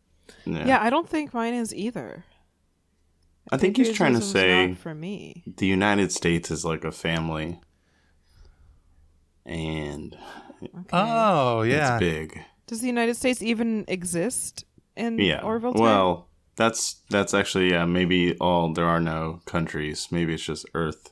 [0.46, 0.82] Yeah.
[0.82, 2.24] I don't think mine is either.
[3.52, 5.44] I think he's trying to say for me.
[5.58, 7.60] the United States is like a family,
[9.46, 10.16] and
[10.92, 11.96] Oh, yeah.
[11.96, 12.40] it's big.
[12.68, 15.42] Does the United States even exist in Yeah.
[15.42, 15.82] Orville time?
[15.84, 17.86] Well, that's that's actually yeah.
[17.86, 20.08] Maybe all there are no countries.
[20.10, 21.12] Maybe it's just Earth.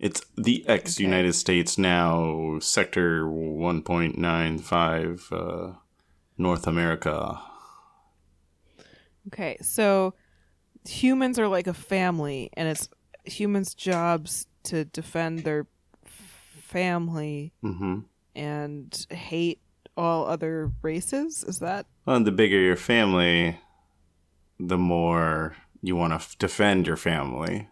[0.00, 5.72] It's the ex United States now, Sector one point nine five, uh,
[6.38, 7.38] North America.
[9.28, 10.14] Okay, so
[10.88, 12.88] humans are like a family, and it's
[13.24, 15.66] humans' jobs to defend their
[16.04, 17.98] family Mm-hmm.
[18.34, 19.60] and hate
[19.96, 21.44] all other races.
[21.44, 23.58] Is that Well, the bigger your family,
[24.58, 27.68] the more you want to f- defend your family.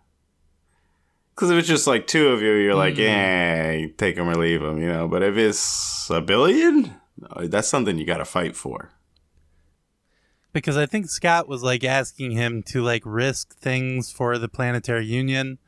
[1.38, 3.86] Because if it's just like two of you, you're like, Mm.
[3.86, 5.06] eh, take them or leave them, you know.
[5.06, 6.96] But if it's a billion,
[7.42, 8.90] that's something you got to fight for.
[10.52, 15.04] because I think Scott was like asking him to like risk things for the planetary
[15.06, 15.58] union,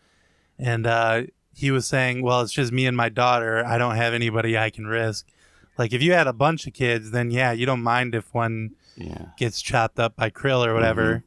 [0.58, 1.22] and uh,
[1.54, 3.64] he was saying, "Well, it's just me and my daughter.
[3.64, 5.28] I don't have anybody I can risk."
[5.78, 8.70] Like if you had a bunch of kids, then yeah, you don't mind if one
[8.96, 9.26] Yeah.
[9.38, 11.16] gets chopped up by krill or whatever.
[11.16, 11.26] Mm-hmm.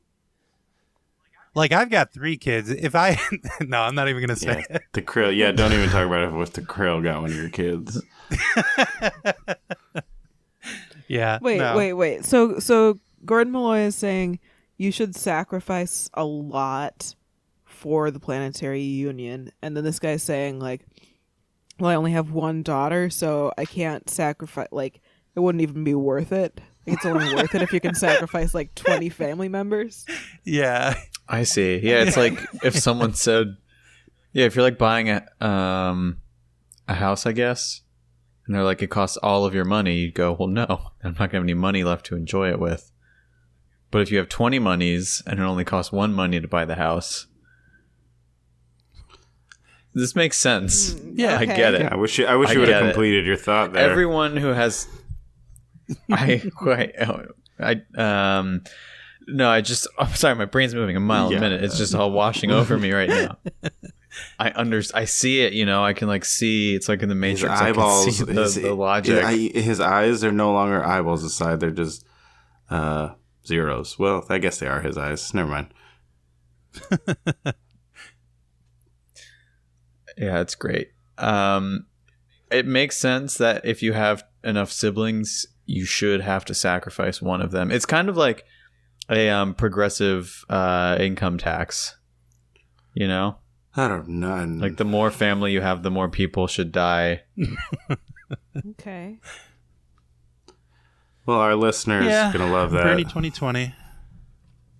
[1.56, 2.70] Like I've got three kids.
[2.70, 3.18] If I
[3.62, 4.76] no, I'm not even gonna say Yeah.
[4.78, 4.84] it.
[4.94, 5.36] The krill.
[5.36, 8.02] Yeah, don't even talk about it if the krill got one of your kids.
[11.08, 11.38] Yeah.
[11.42, 11.76] Wait, no.
[11.76, 12.26] wait, wait.
[12.26, 14.40] So, so Gordon Malloy is saying
[14.78, 17.14] you should sacrifice a lot
[17.66, 20.86] for the planetary union, and then this guy's saying like,
[21.78, 24.70] "Well, I only have one daughter, so I can't sacrifice.
[24.72, 25.02] Like,
[25.36, 26.62] it wouldn't even be worth it.
[26.86, 30.06] Like, it's only worth it if you can sacrifice like twenty family members."
[30.44, 30.96] Yeah.
[31.28, 31.78] I see.
[31.82, 33.56] Yeah, it's like if someone said,
[34.34, 36.18] "Yeah, if you're like buying a um
[36.88, 37.82] a house, I guess,"
[38.46, 40.66] and they're like, "It costs all of your money," you'd go, "Well, no,
[41.04, 42.92] I'm not gonna have any money left to enjoy it with."
[43.90, 46.76] But if you have 20 monies and it only costs one money to buy the
[46.76, 47.28] house,
[49.94, 50.96] this makes sense.
[51.14, 51.82] yeah, I get it.
[51.82, 52.94] Yeah, I wish you, I wish I you would have get it.
[52.94, 53.90] completed your thought there.
[53.90, 54.88] Everyone who has,
[56.12, 56.94] I wait,
[57.60, 58.64] I um,
[59.28, 61.38] no, I just I'm sorry, my brain's moving a mile Yeah.
[61.38, 61.64] a minute.
[61.64, 63.38] It's just all washing over me right now.
[64.40, 65.84] I under I see it, you know.
[65.84, 67.60] I can like see it's like in the his Matrix.
[67.62, 69.26] eyeballs, I can see the, his, the logic.
[69.26, 72.06] His, his eyes are no longer eyeballs aside; they're just
[72.70, 73.14] uh,
[73.46, 73.98] zeros.
[73.98, 75.34] Well, I guess they are his eyes.
[75.34, 75.74] Never mind.
[80.18, 80.92] Yeah, it's great.
[81.18, 81.88] Um,
[82.52, 87.42] it makes sense that if you have enough siblings, you should have to sacrifice one
[87.42, 87.72] of them.
[87.72, 88.46] It's kind of like
[89.10, 91.96] a um, progressive uh, income tax.
[92.94, 93.38] You know,
[93.76, 94.44] I don't know.
[94.60, 97.22] like the more family you have, the more people should die.
[98.72, 99.20] Okay.
[101.26, 102.32] well, our listeners Yeah.
[102.34, 102.84] gonna love that.
[102.84, 103.74] Bernie 2020.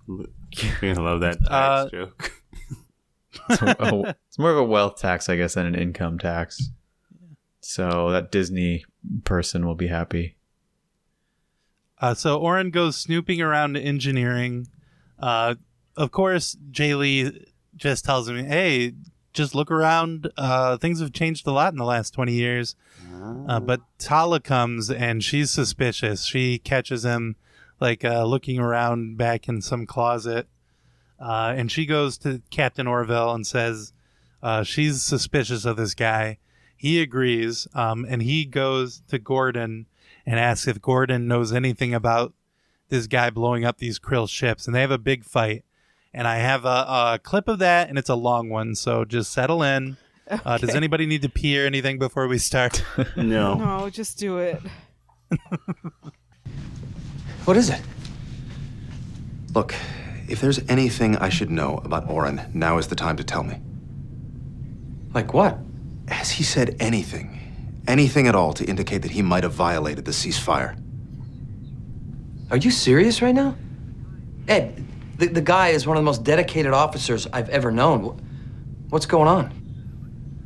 [0.08, 0.26] You're
[0.82, 2.32] gonna love that tax Uh, joke.
[3.50, 6.70] It's, a- it's more of a wealth tax, I guess, than an income tax.
[7.62, 8.86] So that Disney
[9.24, 10.38] person will be happy.
[12.04, 14.68] Uh, so Orrin goes snooping around engineering.
[15.18, 15.56] Uh,
[15.96, 17.46] of course, Jay Lee
[17.78, 18.92] just tells him, "Hey,
[19.32, 20.30] just look around.
[20.36, 22.76] Uh, things have changed a lot in the last twenty years."
[23.48, 26.26] Uh, but Talla comes and she's suspicious.
[26.26, 27.38] She catches him
[27.80, 30.48] like uh, looking around back in some closet,
[31.22, 33.94] uh, and she goes to Captain Orville and says
[34.42, 36.38] uh, she's suspicious of this guy.
[36.76, 39.86] He agrees, um, and he goes to Gordon
[40.26, 42.34] and asks if Gordon knows anything about
[42.90, 45.64] this guy blowing up these krill ships, and they have a big fight.
[46.14, 46.68] And I have a,
[47.14, 49.98] a clip of that, and it's a long one, so just settle in.
[50.30, 52.84] Uh, does anybody need to pee or anything before we start?
[53.18, 53.56] no.
[53.56, 54.62] No, just do it.
[57.46, 57.82] What is it?
[59.54, 59.76] Look,
[60.30, 63.58] if there's anything I should know about Orrin, now is the time to tell me.
[65.14, 65.58] Like what?
[66.08, 67.43] Has he said anything,
[67.88, 70.78] anything at all to indicate that he might have violated the ceasefire?
[72.52, 73.56] Are you serious right now?
[74.48, 74.86] Ed,
[75.18, 78.20] the, the guy is one of the most dedicated officers I've ever known.
[78.90, 79.60] What's going on?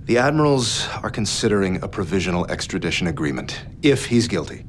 [0.05, 4.63] The admirals are considering a provisional extradition agreement, if he's guilty.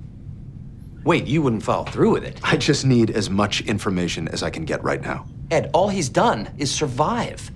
[1.04, 2.40] Wait, you wouldn't follow through with it.
[2.42, 5.26] I just need as much information as I can get right now.
[5.50, 7.50] Ed, all he's done is survive.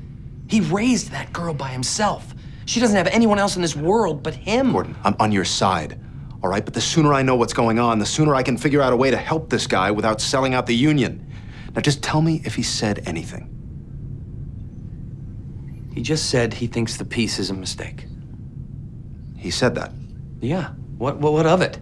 [0.49, 2.35] He raised that girl by himself.
[2.73, 4.73] She doesn't have anyone else in this world but him.
[4.73, 6.01] Gordon, I'm on your side.
[6.43, 8.81] All right, but the sooner I know what's going on, the sooner I can figure
[8.81, 11.31] out a way to help this guy without selling out the union.
[11.75, 13.51] Now just tell me if he said anything.
[15.95, 18.07] He just said he thinks the peace is a mistake.
[19.37, 19.93] He said that.
[20.41, 20.69] Yeah.
[20.97, 21.79] What, what, what of it?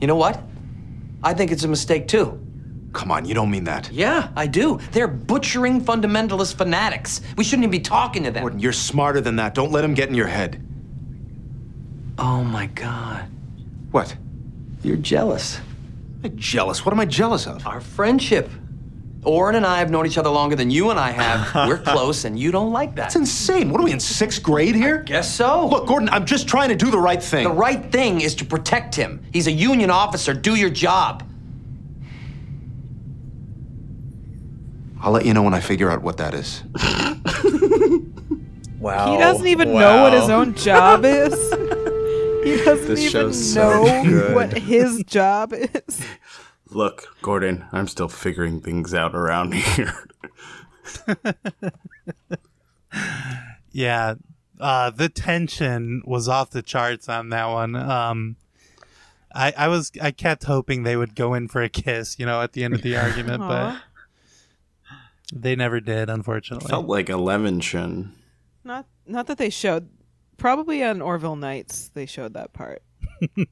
[0.00, 0.40] You know what?
[1.22, 2.40] I think it's a mistake too.
[2.92, 3.90] Come on, you don't mean that.
[3.92, 4.78] Yeah, I do.
[4.92, 7.20] They're butchering fundamentalist fanatics.
[7.36, 8.42] We shouldn't even be talking to them.
[8.42, 9.54] Gordon, you're smarter than that.
[9.54, 10.62] Don't let him get in your head.
[12.18, 13.26] Oh my God.
[13.90, 14.16] What?
[14.82, 15.60] You're jealous.
[16.24, 16.84] I'm jealous.
[16.84, 17.66] What am I jealous of?
[17.66, 18.50] Our friendship.
[19.24, 21.54] Orrin and I have known each other longer than you and I have.
[21.68, 23.02] We're close, and you don't like that.
[23.02, 23.70] That's insane.
[23.70, 25.02] What are we in sixth grade here?
[25.02, 25.66] Guess so.
[25.66, 27.44] Look, Gordon, I'm just trying to do the right thing.
[27.44, 29.22] The right thing is to protect him.
[29.32, 30.32] He's a union officer.
[30.34, 31.27] Do your job.
[35.00, 36.62] I'll let you know when I figure out what that is.
[38.80, 39.10] Wow.
[39.10, 41.32] He doesn't even know what his own job is.
[42.44, 44.34] he doesn't This even show's so know good.
[44.36, 46.06] what his job is.
[46.70, 49.92] Look, Gordon, I'm still figuring things out around here.
[53.72, 54.14] Yeah,
[54.60, 57.74] uh, the tension was off the charts on that one.
[57.76, 58.36] Um,
[59.34, 62.40] I, I was I kept hoping they would go in for a kiss, you know,
[62.42, 63.82] at the end of the argument, but Aw.
[65.32, 66.68] They never did, unfortunately.
[66.68, 68.12] Felt like a lemon shin.
[68.64, 69.88] Not not that they showed.
[70.36, 72.82] Probably on Orville Nights they showed that part.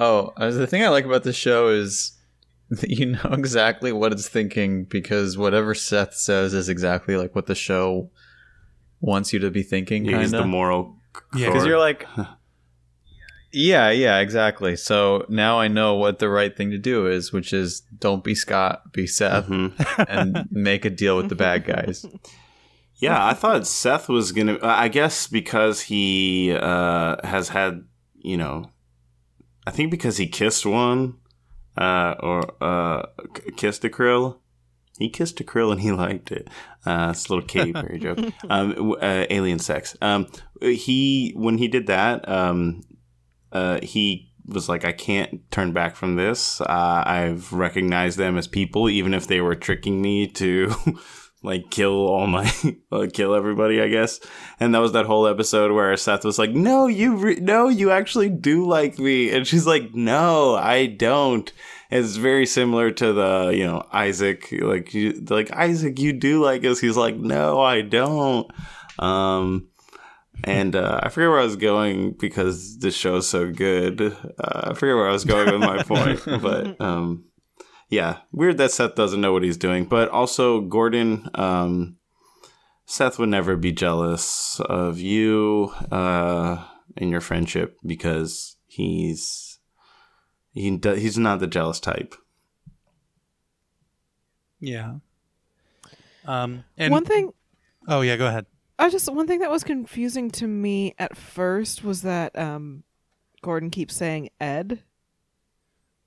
[0.00, 2.12] Oh, uh, the thing I like about the show is
[2.70, 7.46] that you know exactly what it's thinking because whatever Seth says is exactly like what
[7.46, 8.10] the show
[9.00, 10.04] wants you to be thinking.
[10.04, 10.44] Yeah, he's kinda.
[10.44, 10.96] the moral.
[11.34, 12.06] Yeah, because you're like,
[13.52, 14.76] yeah, yeah, exactly.
[14.76, 18.34] So now I know what the right thing to do is, which is don't be
[18.34, 20.02] Scott, be Seth, Mm-hmm.
[20.08, 22.04] and make a deal with the bad guys.
[22.96, 24.58] Yeah, I thought Seth was gonna.
[24.62, 27.84] I guess because he uh, has had,
[28.16, 28.70] you know,
[29.66, 31.14] I think because he kissed one,
[31.76, 34.38] uh, or uh, k- kissed a krill.
[34.98, 36.48] He kissed a krill and he liked it.
[36.84, 38.18] Uh, it's a little Katy Perry joke.
[38.50, 39.96] Um, uh, alien sex.
[40.02, 40.26] Um,
[40.60, 42.82] he when he did that, um,
[43.52, 46.60] uh, he was like, I can't turn back from this.
[46.60, 50.72] Uh, I've recognized them as people, even if they were tricking me to
[51.42, 52.50] like kill all my,
[52.92, 54.20] uh, kill everybody, I guess.
[54.58, 57.90] And that was that whole episode where Seth was like, No, you, re- no, you
[57.90, 61.52] actually do like me, and she's like, No, I don't.
[61.90, 66.64] It's very similar to the, you know, Isaac, like, you, like Isaac, you do like
[66.64, 66.80] us.
[66.80, 68.50] He's like, No, I don't.
[68.98, 69.68] Um,
[70.44, 74.00] and uh, I forget where I was going because this show is so good.
[74.00, 77.24] Uh, I forget where I was going with my point, but um,
[77.88, 79.84] yeah, weird that Seth doesn't know what he's doing.
[79.84, 81.96] But also, Gordon, um,
[82.86, 86.64] Seth would never be jealous of you uh,
[86.96, 89.58] in your friendship because he's
[90.52, 92.14] he do, he's not the jealous type.
[94.60, 94.96] Yeah.
[96.24, 97.32] Um, and one thing
[97.88, 98.44] Oh yeah, go ahead.
[98.78, 102.84] I just one thing that was confusing to me at first was that um,
[103.42, 104.82] Gordon keeps saying Ed,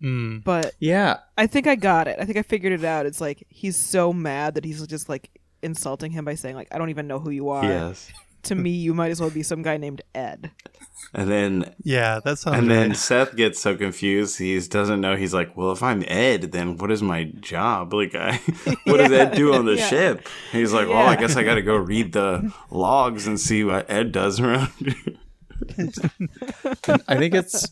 [0.02, 0.44] Mm.
[0.44, 2.18] but Yeah, I think I got it.
[2.20, 3.06] I think I figured it out.
[3.06, 5.30] It's like he's so mad that he's just like
[5.62, 7.64] insulting him by saying like I don't even know who you are.
[7.64, 8.12] Yes.
[8.44, 10.52] To me, you might as well be some guy named Ed.
[11.14, 12.96] And then Yeah, that sounds and then.
[12.96, 14.38] Seth gets so confused.
[14.40, 15.16] He doesn't know.
[15.16, 17.94] He's like, "Well, if I'm Ed, then what is my job?
[18.02, 18.38] Like, I,
[18.86, 19.88] what does Ed do on the Yeah.
[19.88, 23.64] ship?" He's like, "Well, I guess I got to go read the logs and see
[23.64, 24.70] what Ed does around."
[27.08, 27.66] I think it's,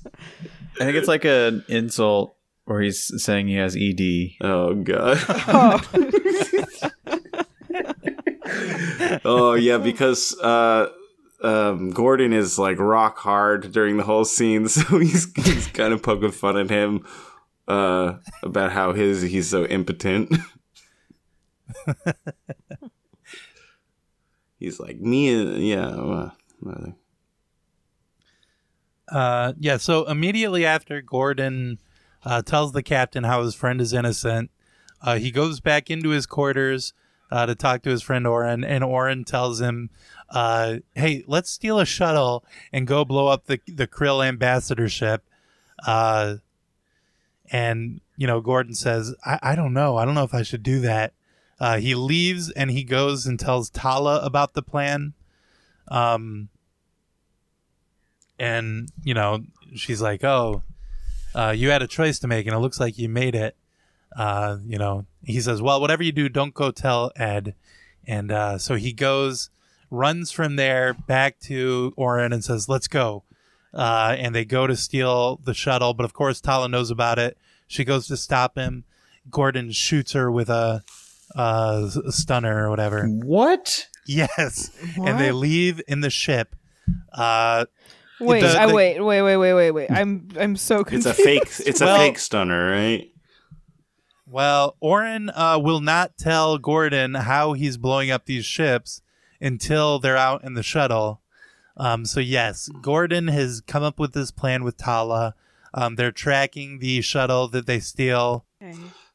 [0.80, 4.46] I think it's like an insult where he's saying he has E ED.
[4.48, 5.18] Oh god.
[5.48, 5.82] oh
[9.56, 10.90] yeah, because uh,
[11.42, 16.04] um, Gordon is like rock hard during the whole scene, so he's he's kind of
[16.04, 17.06] poking fun at him
[17.68, 20.36] uh, about how his he's so impotent.
[24.60, 25.88] he's like me, and yeah.
[25.88, 26.32] Uh,
[26.68, 26.92] uh,
[29.12, 31.80] Uh, yeah, so immediately after Gordon
[32.24, 34.52] uh, tells the captain how his friend is innocent,
[35.02, 36.94] uh, he goes back into his quarters
[37.32, 39.90] uh, to talk to his friend Orrin, and Orrin tells him,
[40.30, 45.24] uh, "Hey, let's steal a shuttle and go blow up the the Krill ambassadorship."
[45.86, 46.36] Uh,
[47.52, 49.98] and you know, Gordon says, I, "I don't know.
[49.98, 51.14] I don't know if I should do that."
[51.60, 55.14] Uh, he leaves and he goes and tells Talla about the plan.
[55.90, 56.50] Um,
[58.40, 59.44] and you know
[59.76, 60.64] she's like oh
[61.36, 63.56] uh, you had a choice to make and it looks like you made it
[64.18, 67.54] uh, you know he says well whatever you do don't go tell ed
[68.08, 69.50] and uh, so he goes
[69.92, 73.24] runs from there back to orrin and says let's go
[73.74, 77.38] uh, and they go to steal the shuttle but of course talla knows about it
[77.68, 78.84] she goes to stop him
[79.30, 80.84] gordon shoots her with a,
[81.36, 83.88] uh, stunner or whatever What?
[84.08, 86.56] yes and they leave in the ship
[87.14, 87.66] uh,
[88.20, 89.90] Wait, the- I wait, wait, wait, wait, wait, wait.
[89.92, 91.08] I'm I'm so confused.
[91.08, 91.50] it's a fake.
[91.66, 93.10] It's a Well- fake stunner, right?
[94.32, 99.02] Well, Orrin uh, will not tell Gordon how he's blowing up these ships
[99.42, 101.22] until they're out in the shuttle.
[101.78, 105.34] Um, so yes, Gordon has come up with this plan with Talla.
[105.74, 108.46] Um, they're tracking the shuttle that they steal.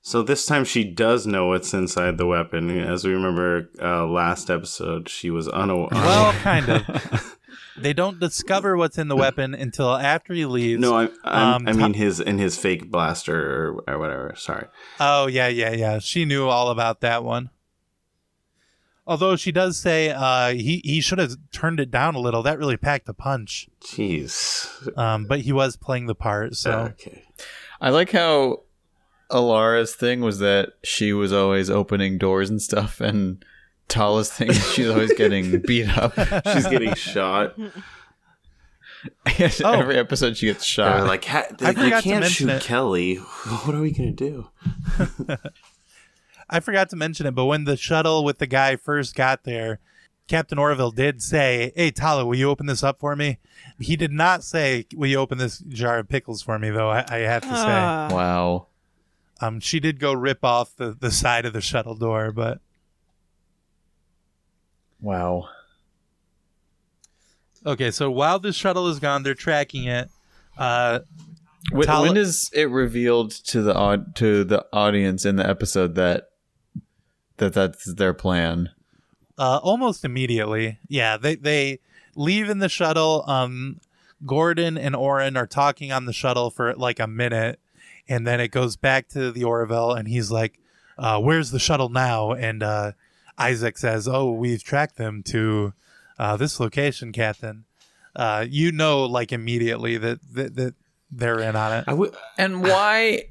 [0.02, 2.80] So this time she does know what's inside the weapon.
[2.80, 5.88] As we remember uh, last episode, she was unaware.
[5.92, 7.38] Well, kind of.
[7.76, 10.80] They don't discover what's in the weapon until after he leaves.
[10.80, 14.34] no, I, Um, I Ta- mean his in his fake blaster or, or whatever.
[14.36, 14.66] Sorry.
[15.00, 15.98] Oh yeah, yeah, yeah.
[15.98, 17.50] She knew all about that one.
[19.06, 22.42] Although she does say uh, he he should have turned it down a little.
[22.42, 23.68] That really packed a punch.
[23.82, 24.96] Jeez.
[24.96, 27.24] Um, but he was playing the part, so Okay.
[27.82, 28.62] I like how
[29.30, 33.44] Alara's thing was that she was always opening doors and stuff, and
[33.88, 36.14] Talla's thing she's always getting beat up.
[36.52, 37.54] She's getting shot.
[39.62, 39.72] Oh.
[39.72, 40.96] Every episode she gets shot.
[40.96, 42.62] They're like, ha- I they, forgot can't shoot it.
[42.62, 43.16] Kelly.
[43.16, 44.48] What are we gonna do?
[46.50, 49.80] I forgot to mention it, but when the shuttle with the guy first got there,
[50.28, 53.38] Captain Orville did say, "Hey, Talla, will you open this up for me?"
[53.78, 57.04] He did not say, "Will you open this jar of pickles for me?" Though I,
[57.08, 58.08] I have to Ah.
[58.08, 58.66] say, wow.
[59.40, 62.60] um, she did go rip off the the side of the shuttle door, but
[65.04, 65.48] Wow.
[67.66, 67.90] okay.
[67.90, 70.08] So while the shuttle is gone, they're tracking it.
[70.58, 71.00] Uh,
[71.72, 75.94] When, Talla- when is it revealed to the aud- to the audience in the episode
[75.94, 76.28] that
[77.38, 78.70] that that's their plan?
[79.38, 80.78] Uh, almost immediately.
[80.88, 81.80] Yeah, they they
[82.16, 83.24] leave in the shuttle.
[83.26, 83.80] Um,
[84.26, 87.58] Gordon and Orrin are talking on the shuttle for like a minute,
[88.08, 90.60] and then it goes back to the Orville, and he's like,
[90.98, 92.92] uh, "Where's the shuttle now?" And uh,
[93.38, 95.72] Isaac says, "Oh, we've tracked them to
[96.18, 97.64] uh, this location, Captain."
[98.14, 100.74] Uh, you know, like immediately that that, that
[101.10, 101.84] they're in on it.
[101.88, 102.42] I.
[102.42, 103.24] And why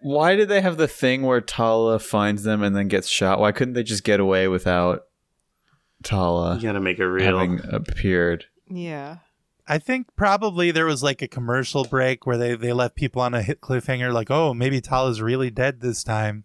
[0.00, 3.40] why did they have the thing where Talla finds them and then gets shot?
[3.40, 5.06] Why couldn't they just get away without
[6.04, 7.38] Talla You gotta make it real.
[7.38, 8.46] having appeared?
[8.68, 9.18] Yeah.
[9.66, 13.34] I think probably there was like a commercial break where they, they left people on
[13.34, 16.44] a hit cliffhanger, like, oh, maybe Talla's really dead this time.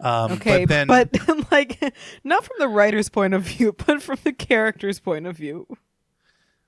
[0.00, 1.10] Um, Okay, but then but
[1.52, 5.66] like not from the writer's point of view, but from the character's point of view.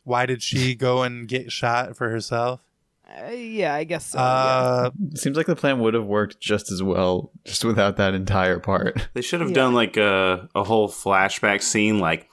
[0.04, 2.60] why did she go and get shot for herself?
[3.08, 4.18] Uh, yeah, I guess so.
[4.18, 4.24] yeah.
[4.24, 8.58] Uh, Seems like the plan would have worked just as well just without that entire
[8.58, 9.08] part.
[9.14, 9.54] They should have Yeah.
[9.56, 12.28] done like a a whole flashback scene, like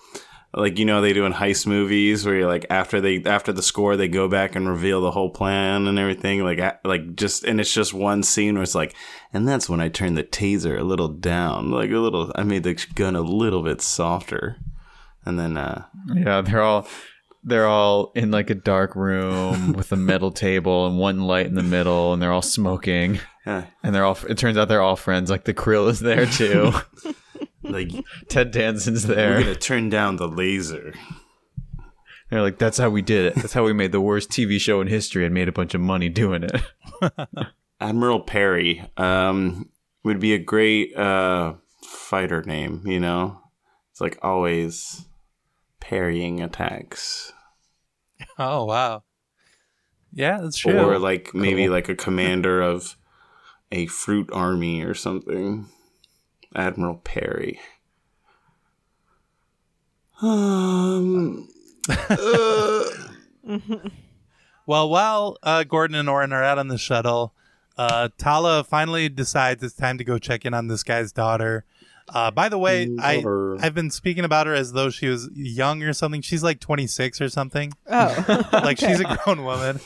[0.56, 3.64] like you know they do in heist movies, where you're like after they after the
[3.64, 7.60] score they go back and reveal the whole plan and everything, like like just and
[7.60, 8.96] it's just one scene where it's like,
[9.34, 12.64] and that's when I turned the taser a little down, like a little, I made
[12.64, 14.58] the gun a little bit softer,
[15.26, 16.88] and then uh Yeah, they're all
[17.44, 21.56] they're all in like a dark room with a metal table and one light in
[21.56, 23.20] the middle and they're all smoking.
[23.46, 25.30] yeah, And they're all it turns out they're all friends.
[25.30, 26.72] Like the krill is there too.
[27.64, 27.90] like
[28.30, 29.32] Ted Danson's there.
[29.38, 30.94] we're gonna turn down the laser.
[32.30, 33.36] They're like, that's how we did it.
[33.36, 35.82] That's how we made the worst TV show in history and made a bunch of
[35.82, 36.62] money doing it.
[37.80, 39.70] Admiral Perry um,
[40.04, 41.54] would be a great uh,
[41.84, 43.40] fighter name, you know?
[43.92, 45.06] It's like always
[45.80, 47.32] parrying attacks.
[48.40, 49.04] oh wow,
[50.12, 50.80] yeah, that's true.
[50.80, 51.74] Or like maybe Cool.
[51.74, 52.96] like a commander of
[53.72, 55.68] a fruit army or something.
[56.56, 57.60] Admiral Perry.
[60.22, 61.50] Um,
[61.90, 62.84] uh,
[64.66, 67.34] well, while uh, Gordon and Orrin are out on the shuttle,
[67.78, 71.66] uh, Talla finally decides it's time to go check in on this guy's daughter.
[72.10, 73.24] Uh, by the way, I
[73.62, 76.22] I've been speaking about her as though she was young or something.
[76.22, 77.74] She's like 26 or something.
[77.88, 79.80] oh, like she's a grown woman.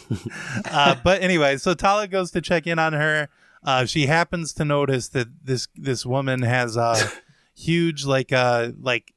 [0.66, 3.30] Uh, but anyway, so Talla goes to check in on her.
[3.64, 7.10] Uh, she happens to notice that this this woman has uh,
[7.56, 9.14] huge like uh like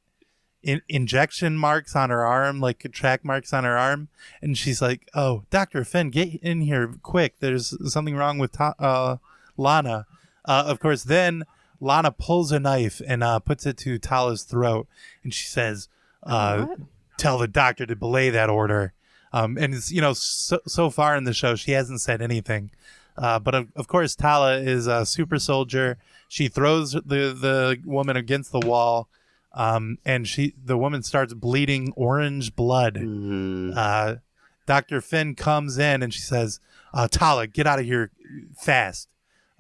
[0.63, 4.09] in- injection marks on her arm, like track marks on her arm,
[4.43, 7.37] and she's like, "Oh, Doctor Finn, get in here quick!
[7.41, 9.17] There's something wrong with Ta- uh,
[9.57, 10.07] Lana."
[10.45, 11.45] Uh, of course, then
[11.81, 14.87] Lana pulls a knife and uh, puts it to Talla's throat,
[15.23, 15.89] and she says,
[16.23, 16.81] uh, What?
[17.17, 18.93] "Tell the doctor to belay that order."
[19.33, 22.71] Um, and it's you know so, so far in the show she hasn't said anything,
[23.17, 25.99] uh, but of, of course Talla is a super soldier.
[26.29, 27.01] She throws the
[27.35, 29.09] the woman against the wall,
[29.53, 32.95] um, and she the woman starts bleeding orange blood.
[32.95, 34.17] mm, Uh,
[34.67, 36.61] Doctor Finn comes in and she says,
[36.95, 38.11] uh, "Talla, get out of here
[38.57, 39.09] fast."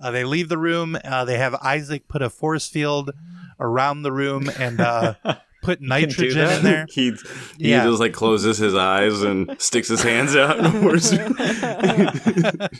[0.02, 0.96] Uh, they leave the room.
[1.04, 3.10] Uh, they have Isaac put a force field
[3.58, 5.14] around the room and uh,
[5.62, 6.58] put nitrogen that?
[6.58, 6.86] in there.
[6.90, 7.12] he
[7.58, 7.84] he Yeah.
[7.84, 10.58] just like closes his eyes and sticks his hands out.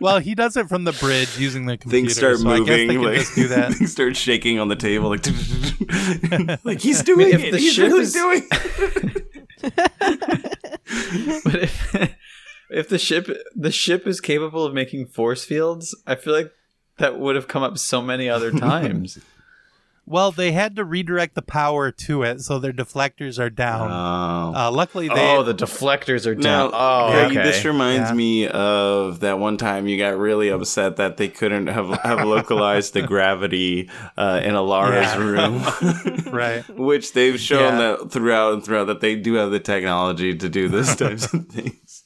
[0.00, 2.04] Well, he does it from the bridge using the computer.
[2.06, 2.88] Things start so I guess moving.
[2.88, 3.72] they can like just do that.
[3.72, 5.08] things start shaking on the table.
[5.08, 5.24] Like,
[6.64, 7.52] like he's doing if it.
[7.52, 8.42] the He's ship really is- doing.
[11.44, 11.94] but if
[12.70, 16.50] if the ship the ship is capable of making force fields, I feel like
[16.98, 19.18] that would have come up so many other times.
[20.06, 23.90] Well, they had to redirect the power to it, so their deflectors are down.
[23.90, 24.52] Oh.
[24.54, 26.70] Uh, luckily, they oh, the deflectors are Now, down.
[26.74, 27.42] oh, Greg, okay.
[27.42, 28.14] this reminds Yeah.
[28.14, 32.92] me of that one time you got really upset that they couldn't have, have localized
[32.92, 33.88] the gravity
[34.18, 35.16] uh, in Alara's Yeah.
[36.26, 36.32] room.
[36.34, 36.68] right.
[36.78, 37.96] Which they've shown Yeah.
[37.96, 41.46] that throughout and throughout that they do have the technology to do this types of
[41.46, 42.04] things.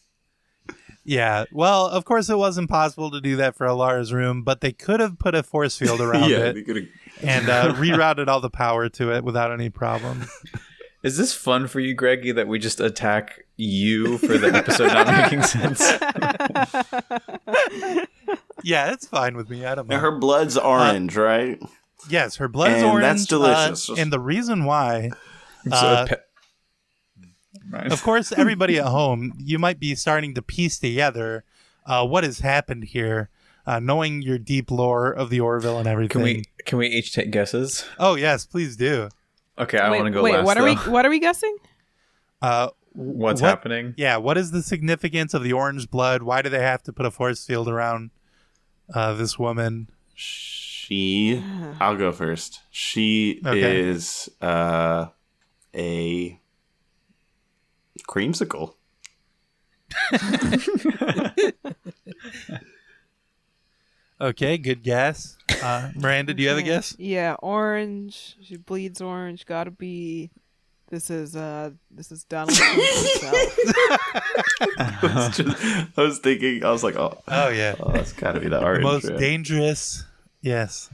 [1.04, 1.46] Yeah.
[1.52, 5.00] Well, of course, it wasn't possible to do that for Alara's room, but they could
[5.00, 6.88] have put a force field around Yeah, they it could've-
[7.22, 10.26] and uh, rerouted all the power to it without any problem.
[11.02, 15.06] Is this fun for you, Greggy, that we just attack you for the episode not
[15.06, 15.80] making sense?
[18.64, 19.64] Yeah, it's fine with me.
[19.64, 20.02] I don't Now, know.
[20.02, 21.62] her blood's orange, right?
[22.10, 23.02] Yes, her blood is And orange.
[23.02, 23.88] that's delicious.
[23.88, 25.10] uh, and the reason why,
[25.70, 26.16] uh, pe-
[27.70, 27.92] Right.
[27.92, 31.44] of course, everybody at home, you might be starting to piece together
[31.86, 33.30] uh, what has happened here,
[33.68, 36.08] uh, knowing your deep lore of the Orville and everything.
[36.08, 37.84] Can we can we each take guesses?
[37.98, 39.10] Oh yes, please do.
[39.58, 40.46] Okay, I want to go wait last.
[40.46, 41.54] what are we what are we guessing?
[42.40, 43.94] Uh, What's what- happening?
[43.96, 46.22] Yeah, what is the significance of the orange blood?
[46.22, 48.12] Why do they have to put a force field around
[48.94, 49.90] uh, this woman?
[50.14, 51.42] She,
[51.80, 52.60] I'll go first.
[52.70, 53.80] She Okay.
[53.80, 55.06] is uh,
[55.74, 56.38] a
[58.08, 58.74] creamsicle.
[64.20, 65.36] Okay, good guess.
[65.62, 66.94] Uh, Miranda, do you have a guess?
[66.98, 68.36] Yeah, orange.
[68.42, 69.46] She bleeds orange.
[69.46, 70.30] Gotta be.
[70.90, 71.70] This is uh.
[71.90, 73.58] This is Donald Trump himself.
[74.78, 75.64] I was, just,
[75.98, 78.58] I was thinking, I was like, oh, Oh yeah, oh that's got to be the
[78.58, 78.82] the orange.
[78.82, 79.18] most right?
[79.18, 80.04] dangerous.
[80.42, 80.90] Yes.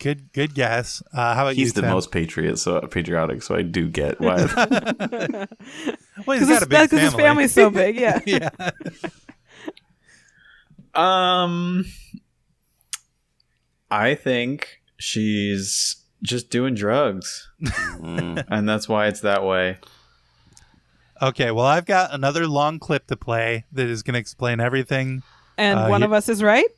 [0.00, 1.02] Good, good guess.
[1.12, 1.72] Uh, how about He's you?
[1.74, 1.90] the Tim?
[1.90, 3.42] most patriotic, so patriotic.
[3.42, 4.36] So I do get why.
[6.26, 7.02] Well, he's got a big Because family.
[7.02, 7.94] his family's so big.
[7.96, 8.20] Yeah.
[8.26, 8.48] yeah.
[10.96, 11.84] Um,
[13.90, 18.44] I think she's just doing drugs, Mm.
[18.48, 19.78] and that's why it's that way.
[21.22, 21.50] Okay.
[21.50, 25.22] Well, I've got another long clip to play that is going to explain everything.
[25.56, 26.68] And Uh, one you- of us is right.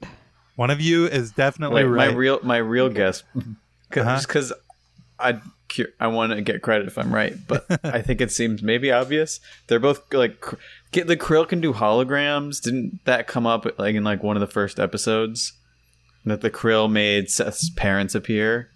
[0.56, 2.10] One of you is definitely Wait, right.
[2.10, 3.22] my real my real guess,
[3.90, 4.14] cause, Uh-huh.
[4.16, 4.52] just because
[5.18, 5.40] I
[6.00, 9.38] I want to get credit if I'm right, but I think it seems maybe obvious.
[9.66, 10.60] They're both like cr- get
[10.92, 12.62] the Krill can do holograms.
[12.62, 15.52] Didn't that come up like in like one of the first episodes
[16.24, 18.70] that the Krill made Seth's parents appear?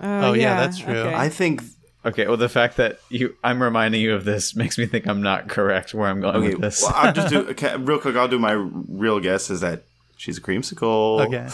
[0.00, 0.94] Oh, oh yeah, that's true.
[0.94, 1.14] okay.
[1.14, 1.62] I think.
[2.06, 5.22] Okay, well the fact that you I'm reminding you of this makes me think I'm
[5.22, 6.82] not correct where I'm going Okay, with this.
[6.82, 8.16] well, I'll just do okay, real quick.
[8.16, 9.84] I'll do my real guess is that
[10.16, 11.26] she's a creamsicle.
[11.26, 11.48] Okay.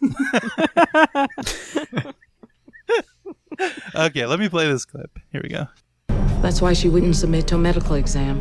[3.94, 5.18] okay, let me play this clip.
[5.32, 5.66] Here we go.
[6.42, 8.40] That's why she wouldn't submit to a medical exam.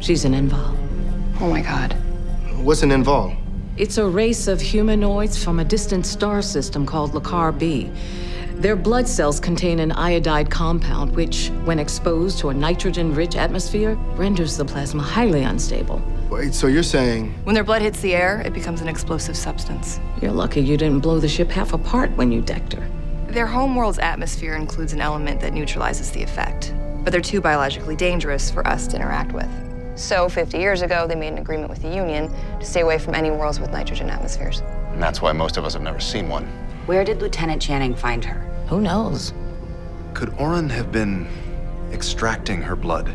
[0.00, 0.76] She's an invol.
[1.40, 1.92] Oh my god.
[2.62, 3.36] What's an invol?
[3.76, 7.90] It's a race of humanoids from a distant star system called Lakar B.
[8.54, 13.94] Their blood cells contain an iodide compound, which, when exposed to a nitrogen rich atmosphere,
[14.16, 16.02] renders the plasma highly unstable.
[16.28, 20.00] Wait, so you're saying When their blood hits the air, it becomes an explosive substance.
[20.20, 22.88] You're lucky you didn't blow the ship half apart when you decked her.
[23.28, 26.74] Their homeworld's atmosphere includes an element that neutralizes the effect,
[27.08, 29.48] but they're too biologically dangerous for us to interact with.
[29.98, 32.30] So, 50 years ago, they made an agreement with the Union
[32.60, 34.60] to stay away from any worlds with nitrogen atmospheres.
[34.92, 36.44] And that's why most of us have never seen one.
[36.84, 38.40] Where did Lieutenant Channing find her?
[38.66, 39.32] Who knows?
[40.12, 41.26] Could Orrin have been
[41.94, 43.10] extracting her blood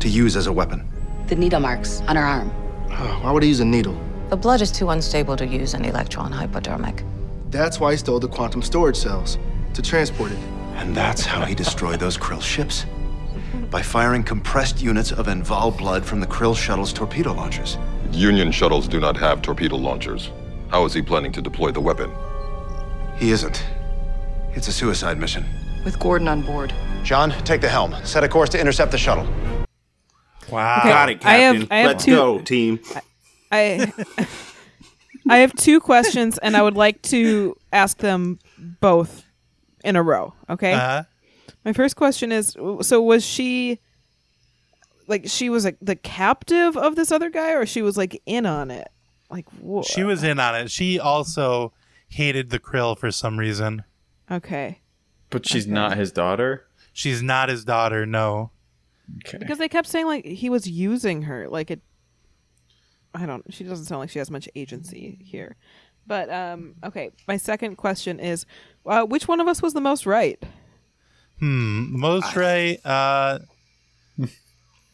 [0.00, 0.88] to use as a weapon?
[1.26, 2.50] The needle marks on her arm.
[2.92, 4.00] Oh, why would he use a needle?
[4.30, 7.04] The blood is too unstable to use an electron hypodermic.
[7.50, 9.36] That's why he stole the quantum storage cells
[9.74, 10.38] to transport it.
[10.76, 12.86] And that's how he destroyed those Krill ships.
[13.74, 17.76] By firing compressed units of Enval blood from the Krill shuttle's torpedo launchers.
[18.12, 20.30] Union shuttles do not have torpedo launchers.
[20.68, 22.08] How is he planning to deploy the weapon?
[23.16, 23.64] He isn't.
[24.52, 25.44] It's a suicide mission.
[25.84, 26.72] With Gordon on board.
[27.02, 27.96] John, take the helm.
[28.04, 29.26] Set a course to intercept the shuttle.
[30.52, 30.78] Wow.
[30.78, 31.68] Okay, Got it, I have- Captain.
[31.72, 32.78] I have Let's two- go, team.
[33.50, 33.92] I
[35.28, 38.38] I have two questions, and I would like to ask them
[38.80, 39.24] both
[39.82, 40.32] in a row.
[40.48, 40.74] Okay.
[40.74, 41.02] Uh-huh.
[41.64, 43.80] My first question is: So was she
[45.06, 48.46] like she was like the captive of this other guy, or she was like in
[48.46, 48.88] on it?
[49.30, 49.86] Like what?
[49.86, 50.70] She was in on it.
[50.70, 51.72] She also
[52.08, 53.84] hated the krill for some reason.
[54.30, 54.80] okay
[55.34, 56.64] but she's not his daughter.
[56.92, 58.52] She's not his daughter, no.
[59.18, 59.36] Okay.
[59.36, 61.48] because they kept saying like he was using her.
[61.48, 61.80] Like it.
[63.12, 63.44] I don't.
[63.52, 65.56] She doesn't sound like she has much agency here.
[66.06, 67.10] But um, okay.
[67.26, 68.46] My second question is,
[68.86, 70.40] uh, which one of us was the most right?
[71.44, 71.98] Hmm.
[71.98, 72.80] Most right.
[72.86, 73.40] Uh,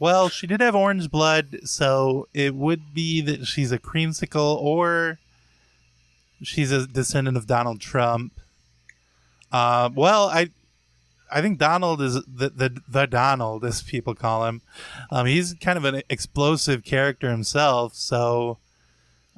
[0.00, 5.20] well, she did have orange blood, so it would be that she's a creamsicle or
[6.42, 8.32] she's a descendant of Donald Trump.
[9.52, 10.50] Uh, well, I.
[11.32, 14.62] I think Donald is the, the the Donald, as people call him.
[15.12, 18.58] Um, he's kind of an explosive character himself, so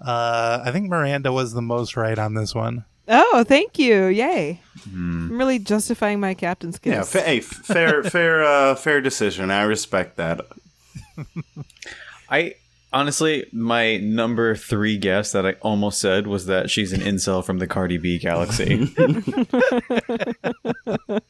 [0.00, 2.86] uh, I think Miranda was the most right on this one.
[3.08, 4.06] Oh, thank you!
[4.06, 4.60] Yay!
[4.86, 6.94] I'm really justifying my captain skills.
[6.94, 9.50] Yeah, fa- hey, f- fair, fair, uh, fair decision.
[9.50, 10.40] I respect that.
[12.30, 12.54] I
[12.92, 17.58] honestly, my number three guess that I almost said was that she's an incel from
[17.58, 18.92] the Cardi B galaxy.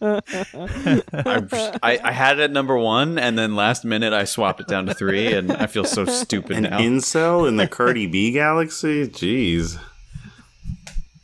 [0.02, 4.66] I, I, I had it at number one, and then last minute I swapped it
[4.68, 6.78] down to three, and I feel so stupid An now.
[6.78, 9.06] incel in the Cardi B galaxy?
[9.08, 9.78] Jeez.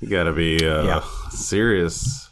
[0.00, 2.28] You gotta be uh, serious.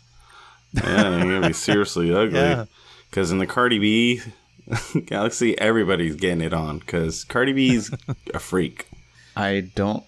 [0.73, 2.39] Yeah, you gotta be seriously ugly.
[2.39, 2.65] Yeah.
[3.11, 4.21] Because in the Cardi B
[5.07, 6.79] galaxy, everybody's getting it on.
[6.79, 7.91] Because Cardi B's
[8.35, 8.89] a freak.
[9.37, 10.05] I don't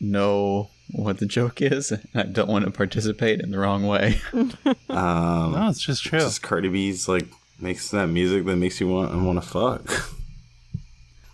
[0.00, 1.92] know what the joke is.
[2.14, 4.20] I don't want to participate in the wrong way.
[4.88, 6.20] Um, No, it's just true.
[6.20, 7.26] Just Cardi B's like
[7.60, 10.12] makes that music that makes you want and want to fuck.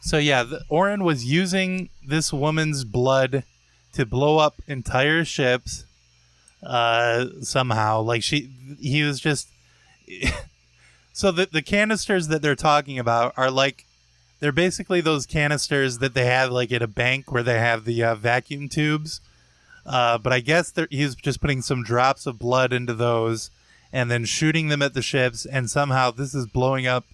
[0.01, 3.45] So yeah, the, Orrin was using this woman's blood
[3.93, 5.85] to blow up entire ships.
[6.63, 9.49] Uh, somehow, like she, he was just.
[11.13, 13.85] so the the canisters that they're talking about are like,
[14.41, 18.03] they're basically those canisters that they have like at a bank where they have the
[18.03, 19.21] uh, vacuum tubes.
[19.85, 23.51] Uh, but I guess he's just putting some drops of blood into those,
[23.93, 27.05] and then shooting them at the ships, and somehow this is blowing up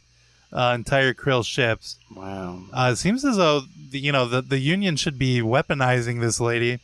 [0.52, 1.96] uh, entire Krill ships.
[2.14, 2.62] Wow.
[2.72, 6.40] Uh, it seems as though the, you know the the Union should be weaponizing this
[6.40, 6.78] lady.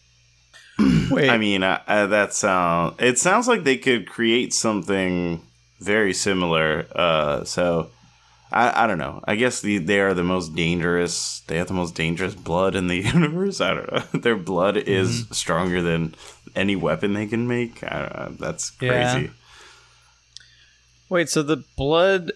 [1.10, 1.30] Wait.
[1.30, 2.96] I mean, uh, uh, that sound.
[3.00, 5.40] It sounds like they could create something
[5.80, 6.86] very similar.
[6.94, 7.90] Uh, so
[8.50, 9.22] I, I don't know.
[9.24, 11.40] I guess the, they are the most dangerous.
[11.46, 13.60] They have the most dangerous blood in the universe.
[13.60, 13.98] I don't know.
[14.20, 15.32] Their blood is Mm-hmm.
[15.32, 16.14] stronger than
[16.56, 17.82] any weapon they can make.
[17.84, 18.46] I don't know.
[18.46, 19.12] That's Yeah.
[19.12, 19.30] crazy.
[21.08, 22.32] Wait, so the blood.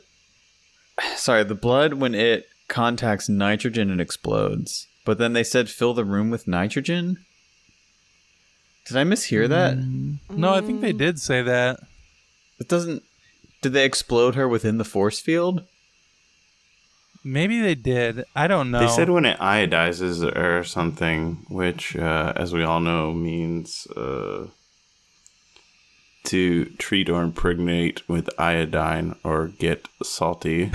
[1.17, 4.87] Sorry, the blood, when it contacts nitrogen, it explodes.
[5.05, 7.19] But then they said fill the room with nitrogen?
[8.87, 9.77] Did I mishear that?
[10.31, 11.81] No, I think they did say that.
[12.59, 13.03] It doesn't.
[13.61, 15.65] Did they explode her within the force field?
[17.25, 18.25] Maybe they did.
[18.35, 18.81] I don't know.
[18.81, 24.47] They said when it iodizes or something, which, uh, as we all know, means uh,
[26.29, 30.71] to treat or impregnate with iodine or get salty.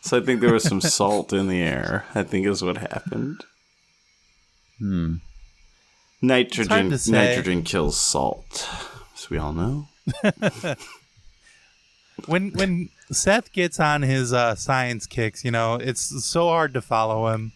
[0.00, 2.06] so I think there was some salt in the air.
[2.14, 3.44] I think is what happened.
[4.78, 5.16] Hmm.
[6.22, 8.66] Nitrogen, nitrogen kills salt,
[9.14, 9.88] as we all know.
[12.26, 16.80] when when Seth gets on his uh, science kicks, you know, it's so hard to
[16.80, 17.52] follow him.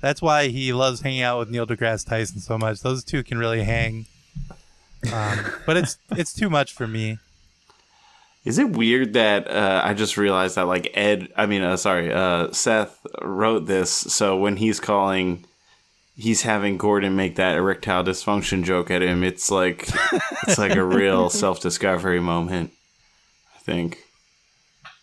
[0.00, 2.80] That's why he loves hanging out with Neil deGrasse Tyson so much.
[2.80, 4.06] Those two can really hang.
[5.12, 7.18] Um, but it's it's too much for me.
[8.44, 12.12] Is it weird that uh, I just realized that like Ed, I mean, uh, sorry,
[12.12, 15.44] uh, Seth wrote this, so when he's calling,
[16.16, 19.22] he's having Gordon make that erectile dysfunction joke at him.
[19.22, 19.88] It's like
[20.46, 22.72] it's like a real self discovery moment.
[23.54, 23.98] I think.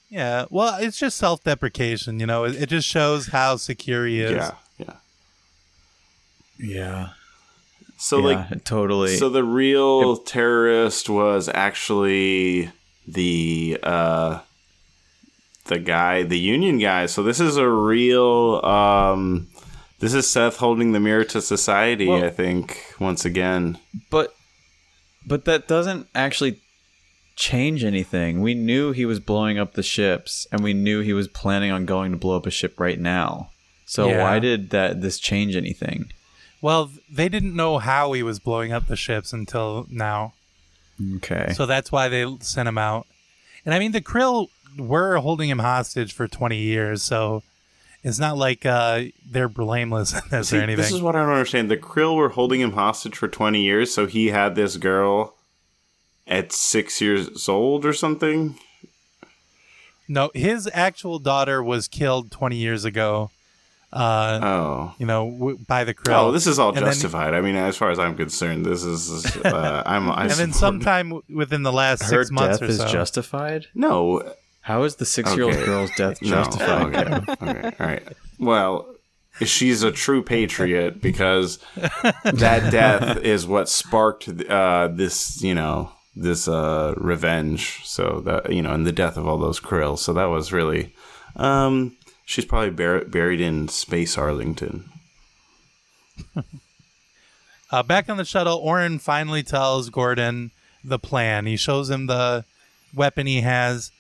[0.10, 2.20] Yeah, well, it's just self deprecation.
[2.20, 4.32] You know, it, it just shows how secure he is.
[4.32, 4.94] Yeah, yeah.
[6.58, 7.10] Yeah.
[7.98, 9.16] So Yeah, like totally.
[9.18, 12.72] So the real terrorist was actually
[13.08, 14.40] the uh
[15.66, 17.06] the guy, the union guy.
[17.08, 19.48] So this is a real um
[20.00, 23.78] this is Seth holding the mirror to society, Well- I think, once again.
[24.12, 24.36] But
[25.26, 26.60] but that doesn't actually
[27.36, 28.42] change anything.
[28.42, 31.86] We knew he was blowing up the ships and we knew he was planning on
[31.86, 33.50] going to blow up a ship right now.
[33.86, 34.24] So Yeah.
[34.24, 36.12] why did that this change anything?
[36.62, 40.34] Well, they didn't know how he was blowing up the ships until now.
[41.18, 41.54] Okay.
[41.54, 43.06] So that's why they sent him out.
[43.66, 44.48] And I mean, the Krill
[44.78, 47.44] were holding him hostage for 20 years, so
[48.04, 50.82] it's not like uh, they're blameless in this See, or anything.
[50.82, 51.70] this is what I don't understand.
[51.70, 55.36] The Krill were holding him hostage for 20 years, so he had this girl
[56.28, 58.58] at 6 years old or something.
[60.08, 63.32] no, his actual daughter was killed 20 years ago.
[63.94, 64.96] Uh, oh.
[64.98, 66.18] You know, w- by the Krill.
[66.28, 67.34] Oh, this is all And then- justified.
[67.34, 69.38] I mean, as far as I'm concerned, this is.
[69.38, 70.10] Uh, I'm.
[70.12, 72.88] I and then sometime w- within the last Her six months death or is so.
[72.88, 73.68] justified?
[73.74, 74.34] No.
[74.62, 75.66] How is the six year old Okay.
[75.66, 76.96] girl's death No, justified?
[76.96, 77.32] Okay.
[77.44, 77.72] okay.
[77.80, 78.04] All right.
[78.40, 78.88] Well,
[79.42, 86.48] she's a true patriot because that death is what sparked uh, this, you know, this
[86.48, 87.82] uh, revenge.
[87.86, 89.98] So that you know, and the death of all those krill.
[89.98, 90.94] So that was really.
[91.36, 91.96] Um,
[92.26, 94.90] she's probably bur- buried in space Arlington.
[97.72, 100.52] Uh, back on the shuttle, Orrin finally tells Gordon
[100.84, 101.48] the plan.
[101.48, 102.46] He shows him the
[102.94, 103.92] weapon he has.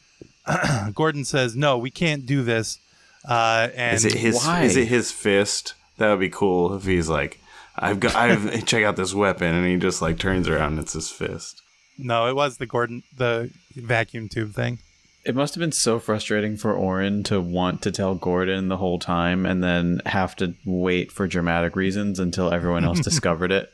[0.93, 2.79] Gordon says, "No, we can't do this."
[3.27, 4.47] Uh, and is it his?
[4.47, 5.73] Is it his fist?
[5.97, 7.39] That would be cool if he's like,
[7.77, 10.93] I've got, I've check out this weapon, and he just like turns around, and it's
[10.93, 11.61] his fist.
[11.97, 14.79] No, it was the Gordon, the vacuum tube thing.
[15.25, 18.99] It must have been so frustrating for Orrin to want to tell Gordon the whole
[18.99, 23.71] time and then have to wait for dramatic reasons until everyone else discovered it.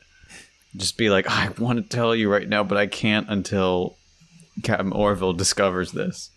[0.74, 3.96] Just be like, I want to tell you right now, but I can't until
[4.62, 6.30] Captain Orville discovers this.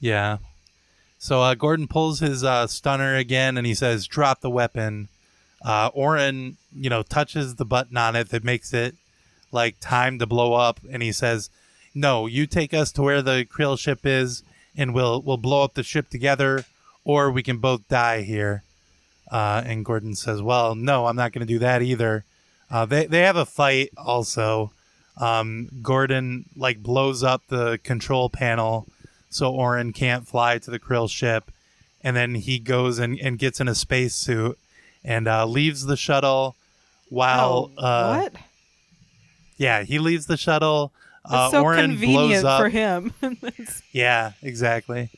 [0.00, 0.38] Yeah.
[1.18, 5.08] So uh, Gordon pulls his uh, stunner again and he says, drop the weapon.
[5.64, 8.96] Uh, Orrin, you know, touches the button on it that makes it
[9.52, 10.80] like time to blow up.
[10.90, 11.50] And he says,
[11.96, 14.42] no, you take us to where the krill ship is
[14.76, 16.64] and we'll, we'll blow up the ship together
[17.04, 18.62] or we can both die here.
[19.30, 22.24] Uh, and Gordon says, well, no, I'm not going to do that either.
[22.70, 24.72] Uh, they, they have a fight also.
[25.16, 28.86] Um, Gordon like blows up the control panel
[29.30, 31.50] so Orrin can't fly to the krill ship.
[32.02, 34.58] And then he goes and, and gets in a spacesuit
[35.02, 36.56] and uh, leaves the shuttle
[37.08, 37.70] while.
[37.78, 38.34] Oh, uh, what?
[39.56, 40.92] Yeah, he leaves the shuttle.
[41.26, 42.60] It's Uh, so blows convenient up.
[42.60, 43.12] for him.
[43.92, 45.10] Yeah, exactly.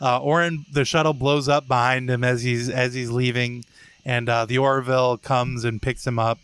[0.00, 3.64] Uh, Orrin, the shuttle blows up behind him as he's as he's leaving,
[4.04, 6.38] and uh, the Orville comes and picks him up.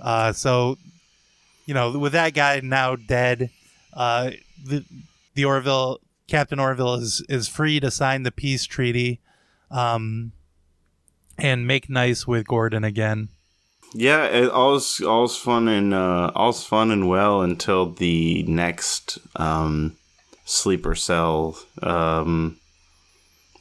[0.00, 0.78] Uh, so,
[1.66, 3.50] you know, with that guy now dead,
[3.92, 4.30] uh,
[4.64, 4.84] the
[5.34, 5.98] the Orville
[6.28, 9.20] Captain Orville is is free to sign the peace treaty,
[9.70, 10.30] um,
[11.36, 13.28] and make nice with Gordon again.
[13.94, 19.96] Yeah, it, all's all's fun and uh, all's fun and well until the next um,
[20.44, 22.58] sleeper cell, um,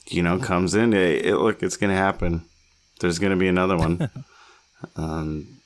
[0.08, 0.94] you know, comes in.
[0.94, 2.44] It, it, look, it's gonna happen.
[3.00, 4.10] There's gonna be another one.
[4.98, 5.60] um,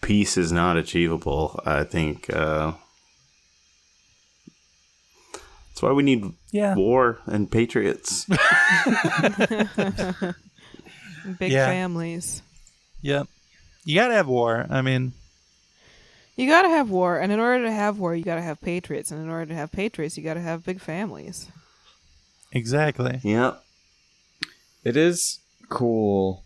[0.00, 1.60] peace is not achievable.
[1.66, 2.30] I think.
[2.32, 2.72] Uh,
[5.70, 6.74] that's why we need Yeah.
[6.74, 8.24] war and patriots.
[11.38, 11.66] Big Yeah.
[11.66, 12.42] families.
[13.02, 13.28] Yep,
[13.88, 14.66] you gotta have war.
[14.68, 15.14] I mean,
[16.36, 19.20] You gotta have war, and in order to have war, you gotta have patriots, and
[19.22, 21.48] in order to have patriots, you gotta have big families.
[22.52, 23.18] exactly.
[23.24, 23.64] Yep.
[24.84, 26.44] It is cool,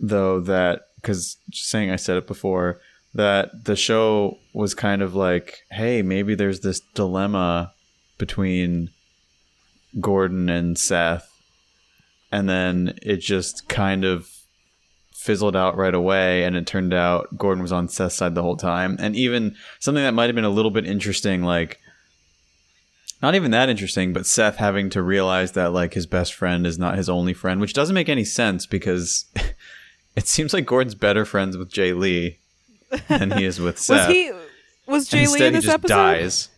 [0.00, 2.80] though, that because saying I said it before
[3.14, 7.72] that the show was kind of like, hey, maybe there's this dilemma
[8.18, 8.90] between
[10.00, 11.30] Gordon and Seth,
[12.32, 14.28] and then it just kind of
[15.24, 18.58] fizzled out right away and it turned out Gordon was on Seth's side the whole
[18.58, 21.80] time and even something that might have been a little bit interesting like
[23.22, 26.78] not even that interesting, but Seth having to realize that like his best friend is
[26.78, 29.24] not his only friend, which doesn't make any sense because
[30.16, 32.38] it seems like Gordon's better friends with Jay Lee
[33.08, 34.08] than he is with Seth.
[34.08, 34.32] Was he?
[34.86, 35.94] Was Jay Lee instead in he this just episode?
[35.94, 36.48] dies.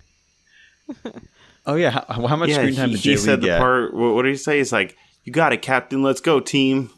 [1.68, 3.46] Oh yeah, how, how much yeah, screen time he, did Jay he Lee said the
[3.46, 3.58] get?
[3.58, 3.92] part.
[3.92, 4.58] What, what did he say?
[4.58, 6.00] He's like, "You got it, Captain.
[6.00, 6.90] Let's go, team."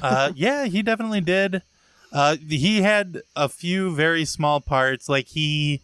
[0.00, 1.62] Uh, yeah, he definitely did.
[2.12, 5.80] Uh, he had a few very small parts, like he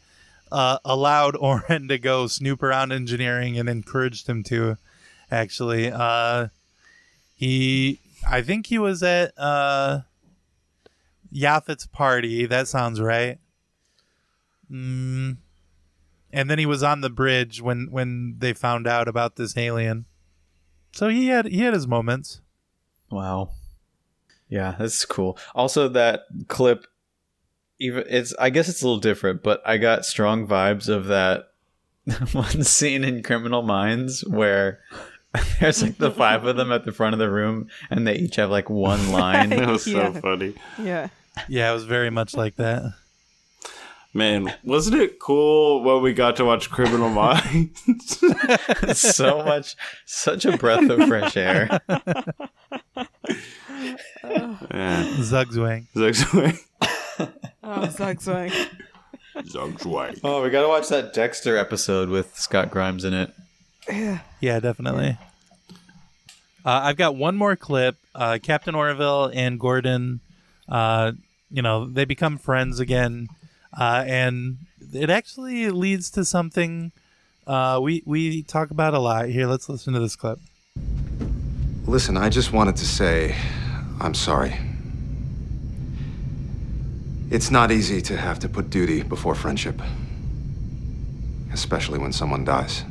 [0.50, 4.76] uh, allowed Orrin to go snoop around engineering and encouraged him to.
[5.30, 6.48] Actually, uh,
[7.34, 10.00] he, I think he was at uh,
[11.92, 12.46] party.
[12.46, 13.38] That sounds right.
[14.70, 15.38] Mm.
[16.32, 20.04] And then he was on the bridge when when they found out about this alien.
[20.92, 22.40] So he had he had his moments.
[23.10, 23.50] Wow.
[24.48, 25.38] Yeah, that's cool.
[25.54, 26.86] Also, that clip,
[27.78, 31.48] even it's I guess it's a little different, but I got strong vibes of that
[32.32, 34.80] one scene in Criminal Minds where
[35.60, 38.36] there's like the five of them at the front of the room, and they each
[38.36, 39.50] have like one line.
[39.50, 40.12] That was Yeah.
[40.12, 40.54] so funny.
[40.80, 41.08] Yeah.
[41.48, 42.94] Yeah, it was very much like that.
[44.14, 48.18] Man, wasn't it cool when we got to watch Criminal Minds?
[48.98, 49.76] so much,
[50.06, 51.78] such a breath of fresh air.
[54.24, 55.06] Yeah.
[55.20, 55.86] Zugzwang.
[55.94, 56.58] Zugzwang.
[57.68, 58.52] Oh, Zugzwang.
[59.38, 60.20] Zugzwang.
[60.22, 63.32] Oh, we gotta watch that Dexter episode with Scott Grimes in it.
[63.88, 64.20] Yeah.
[64.40, 65.18] Yeah, definitely.
[66.64, 67.96] Uh, I've got one more clip.
[68.14, 70.20] Uh, Captain Orville and Gordon,
[70.68, 71.12] uh,
[71.50, 73.28] you know, they become friends again,
[73.76, 74.58] uh, and
[74.92, 76.92] it actually leads to something
[77.46, 79.28] uh, we we talk about a lot.
[79.28, 80.40] Here, let's listen to this clip.
[81.86, 83.36] Listen, I just wanted to say
[84.00, 84.54] I'm sorry.
[87.30, 89.80] It's not easy to have to put duty before friendship,
[91.52, 92.84] especially when someone dies.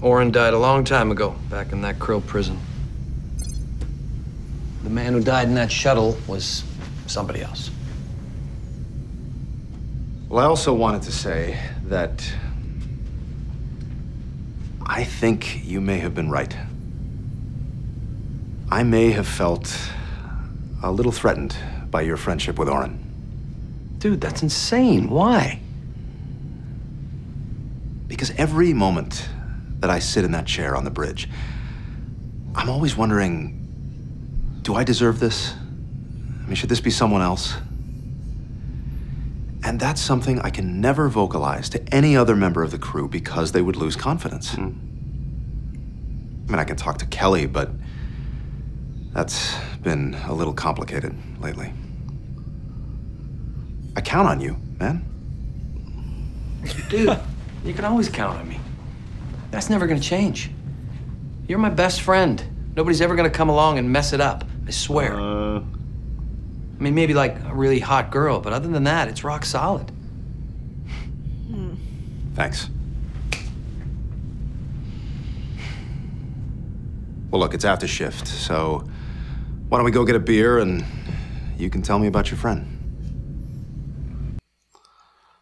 [0.00, 2.58] Orrin died a long time ago, back in that krill prison.
[4.82, 6.64] The man who died in that shuttle was
[7.06, 7.70] somebody else.
[10.28, 12.28] Well, I also wanted to say that
[14.84, 16.56] I think you may have been right.
[18.72, 19.70] I may have felt
[20.82, 21.54] a little threatened
[21.90, 22.98] by your friendship with Orrin.
[23.98, 25.10] Dude, that's insane.
[25.10, 25.60] Why?
[28.08, 29.28] Because every moment
[29.80, 31.28] that I sit in that chair on the bridge,
[32.54, 33.58] I'm always wondering
[34.62, 35.52] do I deserve this?
[35.52, 37.52] I mean, should this be someone else?
[39.64, 43.52] And that's something I can never vocalize to any other member of the crew because
[43.52, 44.54] they would lose confidence.
[44.54, 44.70] Hmm.
[46.48, 47.68] I mean, I can talk to Kelly, but
[49.12, 51.72] that's been a little complicated lately.
[53.94, 55.04] I count on you, man.
[56.88, 57.18] Dude,
[57.64, 58.58] you can always count on me.
[59.50, 60.50] That's never gonna change.
[61.46, 62.42] You're my best friend.
[62.74, 64.44] Nobody's ever gonna come along and mess it up.
[64.66, 65.20] I swear.
[65.20, 69.44] Uh, I mean, maybe like a really hot girl, but other than that, it's rock
[69.44, 69.92] solid.
[72.34, 72.70] Thanks.
[77.30, 78.88] Well, look, it's after shift, so
[79.72, 80.84] why don't we go get a beer and
[81.56, 84.38] you can tell me about your friend?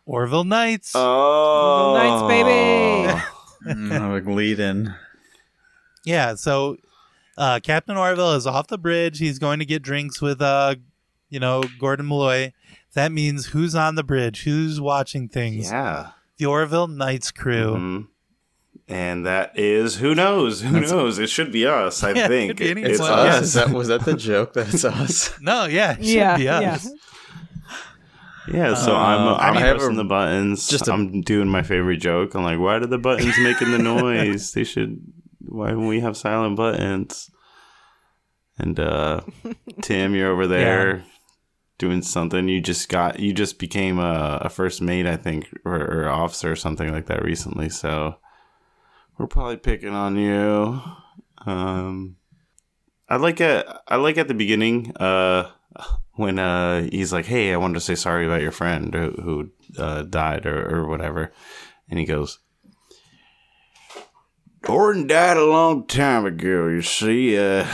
[0.07, 0.93] Orville Knights.
[0.95, 3.21] Oh, Nights, baby.
[3.67, 4.95] Mm, like lead in.
[6.05, 6.79] Yeah, so
[7.37, 9.19] uh, Captain Orville is off the bridge.
[9.19, 10.77] He's going to get drinks with, uh,
[11.29, 12.53] you know, Gordon Malloy.
[12.95, 14.45] That means who's on the bridge?
[14.45, 15.71] Who's watching things?
[15.71, 16.13] Yeah.
[16.39, 17.75] The Orville Knights crew.
[17.77, 18.09] Mhm.
[18.91, 20.63] And that is who knows?
[20.63, 21.19] Who That's- knows?
[21.19, 22.03] It should be us.
[22.03, 23.09] I Yeah, it think could be it's It's us.
[23.09, 23.43] us.
[23.45, 25.31] Is that, was that the joke that it's us?
[25.41, 26.73] No, yeah, it should Yeah, be yeah.
[26.73, 26.89] us.
[28.49, 30.69] Yeah, so Uh, I'm I'm I have pressing a- the buttons.
[30.69, 32.35] just a- I'm doing my favorite joke.
[32.35, 34.53] I'm like, why are the buttons making the noise?
[34.53, 35.01] They should.
[35.41, 37.31] Why don't we have silent buttons?
[38.59, 39.21] And uh
[39.83, 41.05] Tim, you're over there
[41.79, 42.49] doing something.
[42.49, 46.51] You just got you just became a, a first mate, I think, or, or officer
[46.53, 47.69] or something like that recently.
[47.69, 48.17] So
[49.21, 50.81] we're probably picking on you.
[51.45, 52.17] Um,
[53.07, 53.67] I like it.
[53.87, 54.97] I like at the beginning.
[54.97, 55.51] Uh,
[56.13, 59.51] when uh he's like, "Hey, I wanted to say sorry about your friend who, who
[59.79, 61.33] uh, died or, or whatever,"
[61.89, 62.39] and he goes,
[64.63, 66.69] "Gordon died a long time ago.
[66.69, 67.67] You see, uh,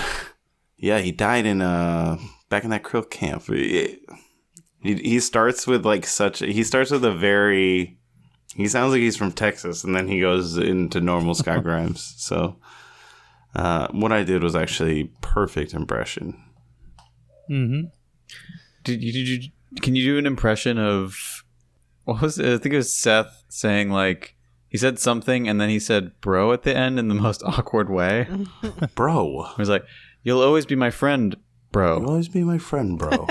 [0.76, 2.18] yeah, he died in uh
[2.48, 3.98] back in that krill camp." He,
[4.82, 6.40] he starts with like such.
[6.40, 7.98] He starts with a very.
[8.56, 12.14] He sounds like he's from Texas, and then he goes into normal Scott Grimes.
[12.16, 12.56] So,
[13.54, 16.42] uh, what I did was actually perfect impression.
[17.50, 17.88] Mm-hmm.
[18.82, 19.50] Did you, did you
[19.82, 21.44] can you do an impression of
[22.04, 22.46] what was it?
[22.46, 24.36] I think it was Seth saying like
[24.68, 27.90] he said something and then he said bro at the end in the most awkward
[27.90, 28.28] way.
[28.94, 29.44] bro.
[29.56, 29.84] He was like,
[30.22, 31.36] You'll always be my friend,
[31.72, 32.00] bro.
[32.00, 33.28] You'll always be my friend, bro.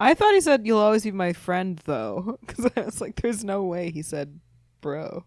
[0.00, 3.44] I thought he said, "You'll always be my friend," though, because I was like, "There's
[3.44, 4.40] no way." He said,
[4.80, 5.24] "Bro."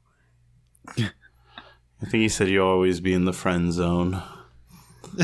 [1.99, 4.22] I think he said you'll always be in the friend zone.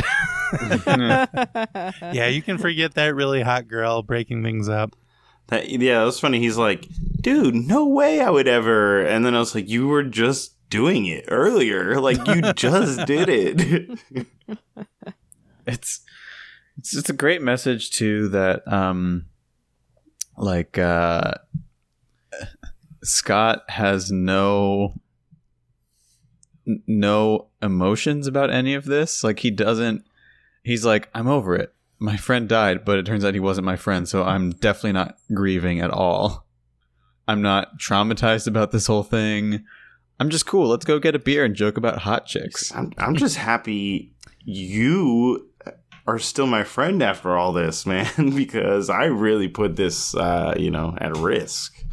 [0.86, 4.96] yeah, you can forget that really hot girl breaking things up.
[5.48, 6.40] That yeah, that was funny.
[6.40, 6.88] He's like,
[7.22, 9.02] dude, no way I would ever.
[9.02, 12.00] And then I was like, you were just doing it earlier.
[12.00, 14.00] Like you just did it.
[15.68, 16.02] it's
[16.78, 19.26] it's just a great message too that um
[20.38, 21.34] like uh
[23.04, 25.00] Scott has no
[26.88, 29.24] no emotions about any of this.
[29.24, 30.06] Like he doesn't
[30.64, 31.74] he's like I'm over it.
[32.00, 35.18] My friend died but it turns out he wasn't my friend so I'm definitely not
[35.34, 36.46] grieving at all.
[37.28, 39.64] I'm not traumatized about this whole thing.
[40.20, 40.68] I'm just cool.
[40.68, 42.74] Let's go get a beer and joke about hot chicks.
[42.74, 44.14] I'm I'm just happy
[44.46, 45.50] you
[46.06, 50.72] are still my friend after all this, man, because I really put this uh, you
[50.72, 51.84] know, at risk.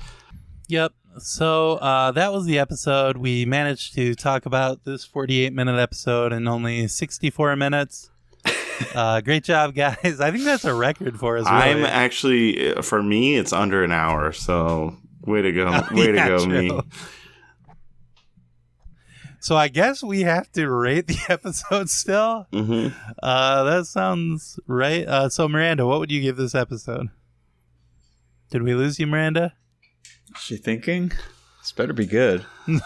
[0.68, 0.92] Yep.
[1.18, 3.16] So uh, that was the episode.
[3.16, 8.10] We managed to talk about this 48 minute episode in only 64 minutes.
[8.94, 10.20] uh, great job, guys.
[10.20, 11.46] I think that's a record for us.
[11.46, 11.56] Really.
[11.56, 15.66] I'm actually for me it's under an hour, so way to go.
[15.90, 16.62] Oh, way yeah, to go true.
[16.62, 16.80] me.
[19.42, 22.46] So I guess we have to rate the episode still.
[22.52, 22.94] Mhm.
[23.22, 25.06] Uh, that sounds right.
[25.08, 27.08] Uh, so Miranda, what would you give this episode?
[28.50, 29.54] Did we lose you, Miranda?
[30.36, 31.12] Is she thinking?
[31.60, 32.44] This better be good.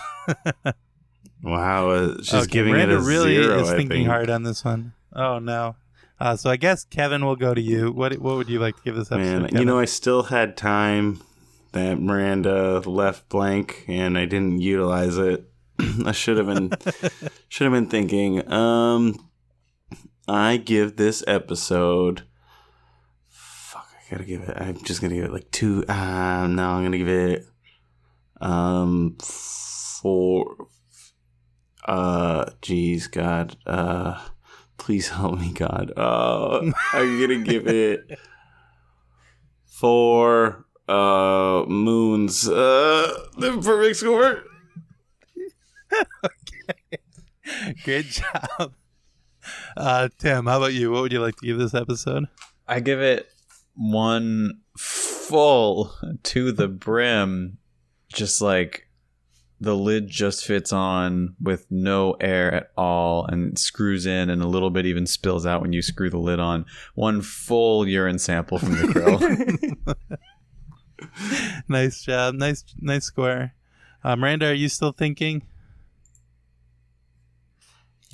[1.42, 3.58] Wow, uh, she's Okay, giving Miranda it a really zero.
[3.60, 4.08] is I thinking think.
[4.08, 4.94] hard on this one.
[5.12, 5.76] Oh no.
[6.18, 7.92] Uh, so I guess Kevin will go to you.
[7.92, 9.42] What what would you like to give this episode?
[9.52, 11.20] Man, you know, I still had time
[11.72, 15.44] that Miranda left blank, and I didn't utilize it.
[16.06, 16.72] I should have been
[17.48, 18.50] should have been thinking.
[18.50, 19.30] Um,
[20.28, 22.22] I give this episode.
[23.28, 24.56] Fuck, I gotta give it.
[24.56, 25.84] I'm just gonna give it like two.
[25.88, 27.46] Uh, no, I'm gonna give it.
[28.40, 30.68] Um, four.
[31.84, 33.56] Uh, geez, God.
[33.66, 34.20] Uh,
[34.78, 35.92] please help me, God.
[35.96, 38.18] Uh, I'm gonna give it
[39.66, 44.44] four uh, Moon's uh, the perfect score.
[47.46, 48.72] Okay, great job.
[49.76, 50.90] Uh, Tim, how about you?
[50.90, 52.24] What would you like to give this episode?
[52.66, 53.28] I give it
[53.74, 57.58] one full to the brim,
[58.08, 58.88] just like
[59.60, 64.46] the lid just fits on with no air at all and screws in and a
[64.48, 66.64] little bit even spills out when you screw the lid on.
[66.94, 68.86] One full urine sample from the
[69.84, 69.96] grill.
[71.68, 72.34] nice job.
[72.34, 73.52] Nice, nice score.
[74.02, 75.42] Uh, Miranda, are you still thinking?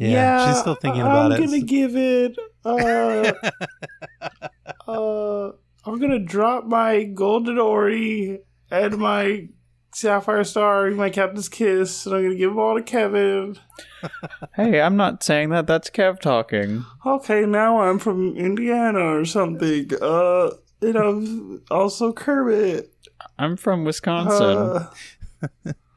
[0.01, 1.40] She's still thinking about it.
[1.40, 2.36] I'm gonna give it.
[2.64, 3.32] Uh,
[4.88, 5.53] uh,
[5.84, 8.40] I'm gonna drop my golden ori
[8.70, 9.48] and my
[9.94, 13.59] sapphire star, my captain's kiss, and I'm gonna give them all to Kevin.
[14.57, 15.66] hey, I'm not saying that.
[15.66, 16.84] That's Kev talking.
[17.05, 19.90] Okay, now I'm from Indiana or something.
[20.01, 22.90] Uh, you know, also Kermit.
[23.38, 24.88] I'm from Wisconsin.
[25.66, 25.72] Uh,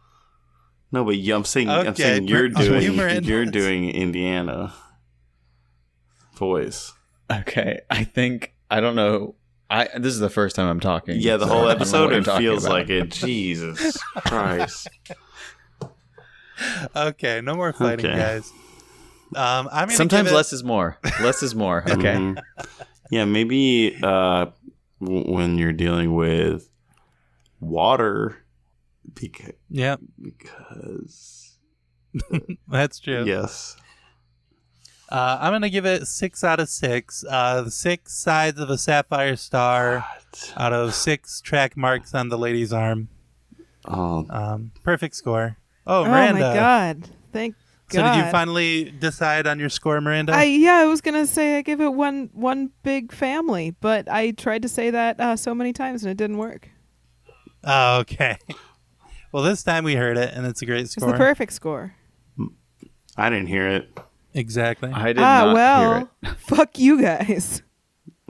[0.94, 3.28] No, but you- I'm saying I'm saying you're doing you, Miranda.
[3.28, 4.74] you're doing Indiana
[6.36, 6.94] voice.
[7.32, 9.36] Okay, I think I don't know.
[9.70, 11.20] I this is the first time I'm talking.
[11.20, 12.74] Yeah, the so whole I don't know episode it feels about.
[12.74, 13.12] like it.
[13.12, 14.88] Jesus Christ.
[16.96, 18.18] okay, no more fighting, Okay.
[18.18, 18.52] guys.
[19.36, 21.00] Um, I'm Sometimes it- less is more.
[21.22, 21.84] Less is more.
[21.90, 22.14] Okay.
[22.16, 22.42] Mhm.
[23.10, 24.48] Yeah, maybe uh,
[25.02, 26.70] w- when you're dealing with
[27.60, 28.38] water,
[29.14, 31.58] because Yeah, because
[32.68, 33.26] that's true.
[33.26, 33.76] yes,
[35.10, 37.24] Uh, I'm gonna give it six out of six.
[37.30, 40.06] Uh, the six sides of a sapphire star
[40.58, 43.10] out of six track marks on the lady's arm.
[43.88, 45.58] oh, Um, perfect score.
[45.86, 46.34] Oh, Oh Miranda.
[46.34, 47.10] my god!
[47.32, 47.60] Thank God.
[47.92, 48.16] So God.
[48.16, 50.34] did you finally decide on your score, Miranda?
[50.34, 54.32] I yeah, I was gonna say I give it one one big family, but I
[54.32, 56.70] tried to say that uh, so many times and it didn't work.
[57.64, 58.38] Oh, okay.
[59.34, 61.10] Well, this time we heard it, and it's a great score.
[61.10, 61.12] It's score.
[61.12, 61.96] the perfect score.
[63.18, 63.90] I didn't hear it.
[64.36, 64.92] Exactly.
[64.94, 66.38] I did ah not well, hear it.
[66.38, 67.64] fuck you guys.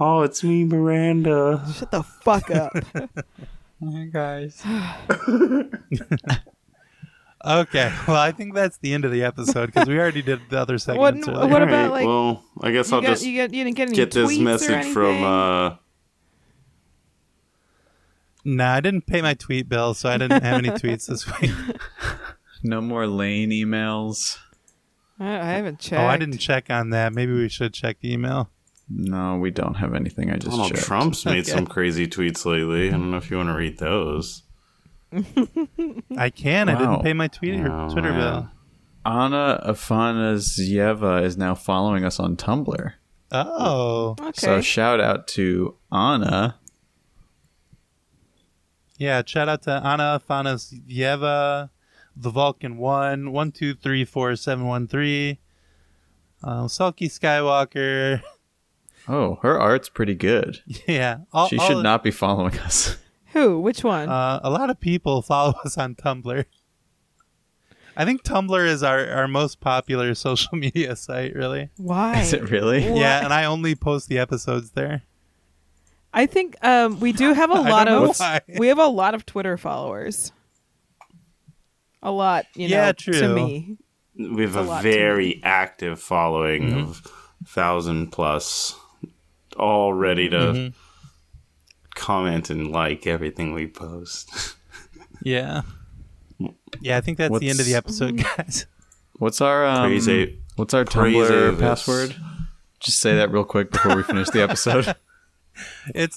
[0.00, 1.64] oh, it's me, Miranda.
[1.76, 2.72] Shut the fuck up.
[3.84, 4.62] Hi guys.
[7.44, 7.92] Okay.
[8.08, 10.74] Well, I think that's the end of the episode because we already did the other
[10.74, 11.28] What, segments.
[11.28, 11.62] what earlier.
[11.62, 12.06] about Alright, like?
[12.06, 14.86] well, I guess I'll got, just you get you didn't get any get this message
[14.86, 15.78] from anything?
[18.48, 21.26] Uh, Nah, I didn't pay my tweet bill, so I didn't have any tweets this
[21.40, 21.50] week.
[22.62, 24.38] No more Lane emails.
[25.20, 26.00] I, I haven't checked.
[26.02, 27.12] Oh, I didn't check on that.
[27.12, 28.50] Maybe we should check the email.
[28.90, 30.30] No, we don't have anything.
[30.30, 30.84] I just Donald checked.
[30.86, 31.50] Trump's made Okay.
[31.52, 32.88] some crazy tweets lately.
[32.88, 34.44] I don't know if you want to read those.
[36.16, 36.68] I can.
[36.68, 38.18] I didn't pay my tweet or Oh, Twitter man.
[38.20, 38.50] bill.
[39.04, 42.92] Anna Afanasyeva is now following us on Tumblr.
[43.30, 44.32] Oh, Okay.
[44.34, 46.58] So shout out to Anna.
[48.98, 49.22] Yeah.
[49.24, 51.70] Shout out to Anna Fanasyeva,
[52.16, 55.38] the Vulcan One, one two three four seven one three,
[56.44, 58.20] uh, Sulky Skywalker.
[59.10, 60.60] Oh, her art's pretty good.
[60.86, 62.98] Yeah, all, she all- should not be following us.
[63.32, 63.58] Who?
[63.58, 64.06] Which one?
[64.10, 66.44] Uh, a lot of people follow us on Tumblr.
[67.96, 71.70] I think Tumblr is our, our most popular social media site, really.
[71.78, 72.20] Why?
[72.20, 72.84] Is it really?
[72.84, 75.04] Yeah, and I only post the episodes there.
[76.12, 78.40] I think um, we do have a lot of why.
[78.58, 80.32] we have a lot of Twitter followers.
[82.02, 83.76] A lot, you know, Yeah, to me.
[84.16, 86.78] We have a a, very active following Mm-hmm.
[86.90, 87.02] of
[87.46, 88.74] thousand plus,
[89.56, 90.74] all ready to Mhm.
[91.94, 94.54] comment and like everything we post.
[95.24, 95.62] Yeah.
[96.80, 98.66] Yeah, I think that's the end of the episode, guys.
[99.14, 100.08] What's our um, Praise
[100.54, 101.60] what's our Tumblr Avis.
[101.60, 102.14] password?
[102.78, 104.94] Just say that real quick before we finish the episode.
[105.94, 106.06] It's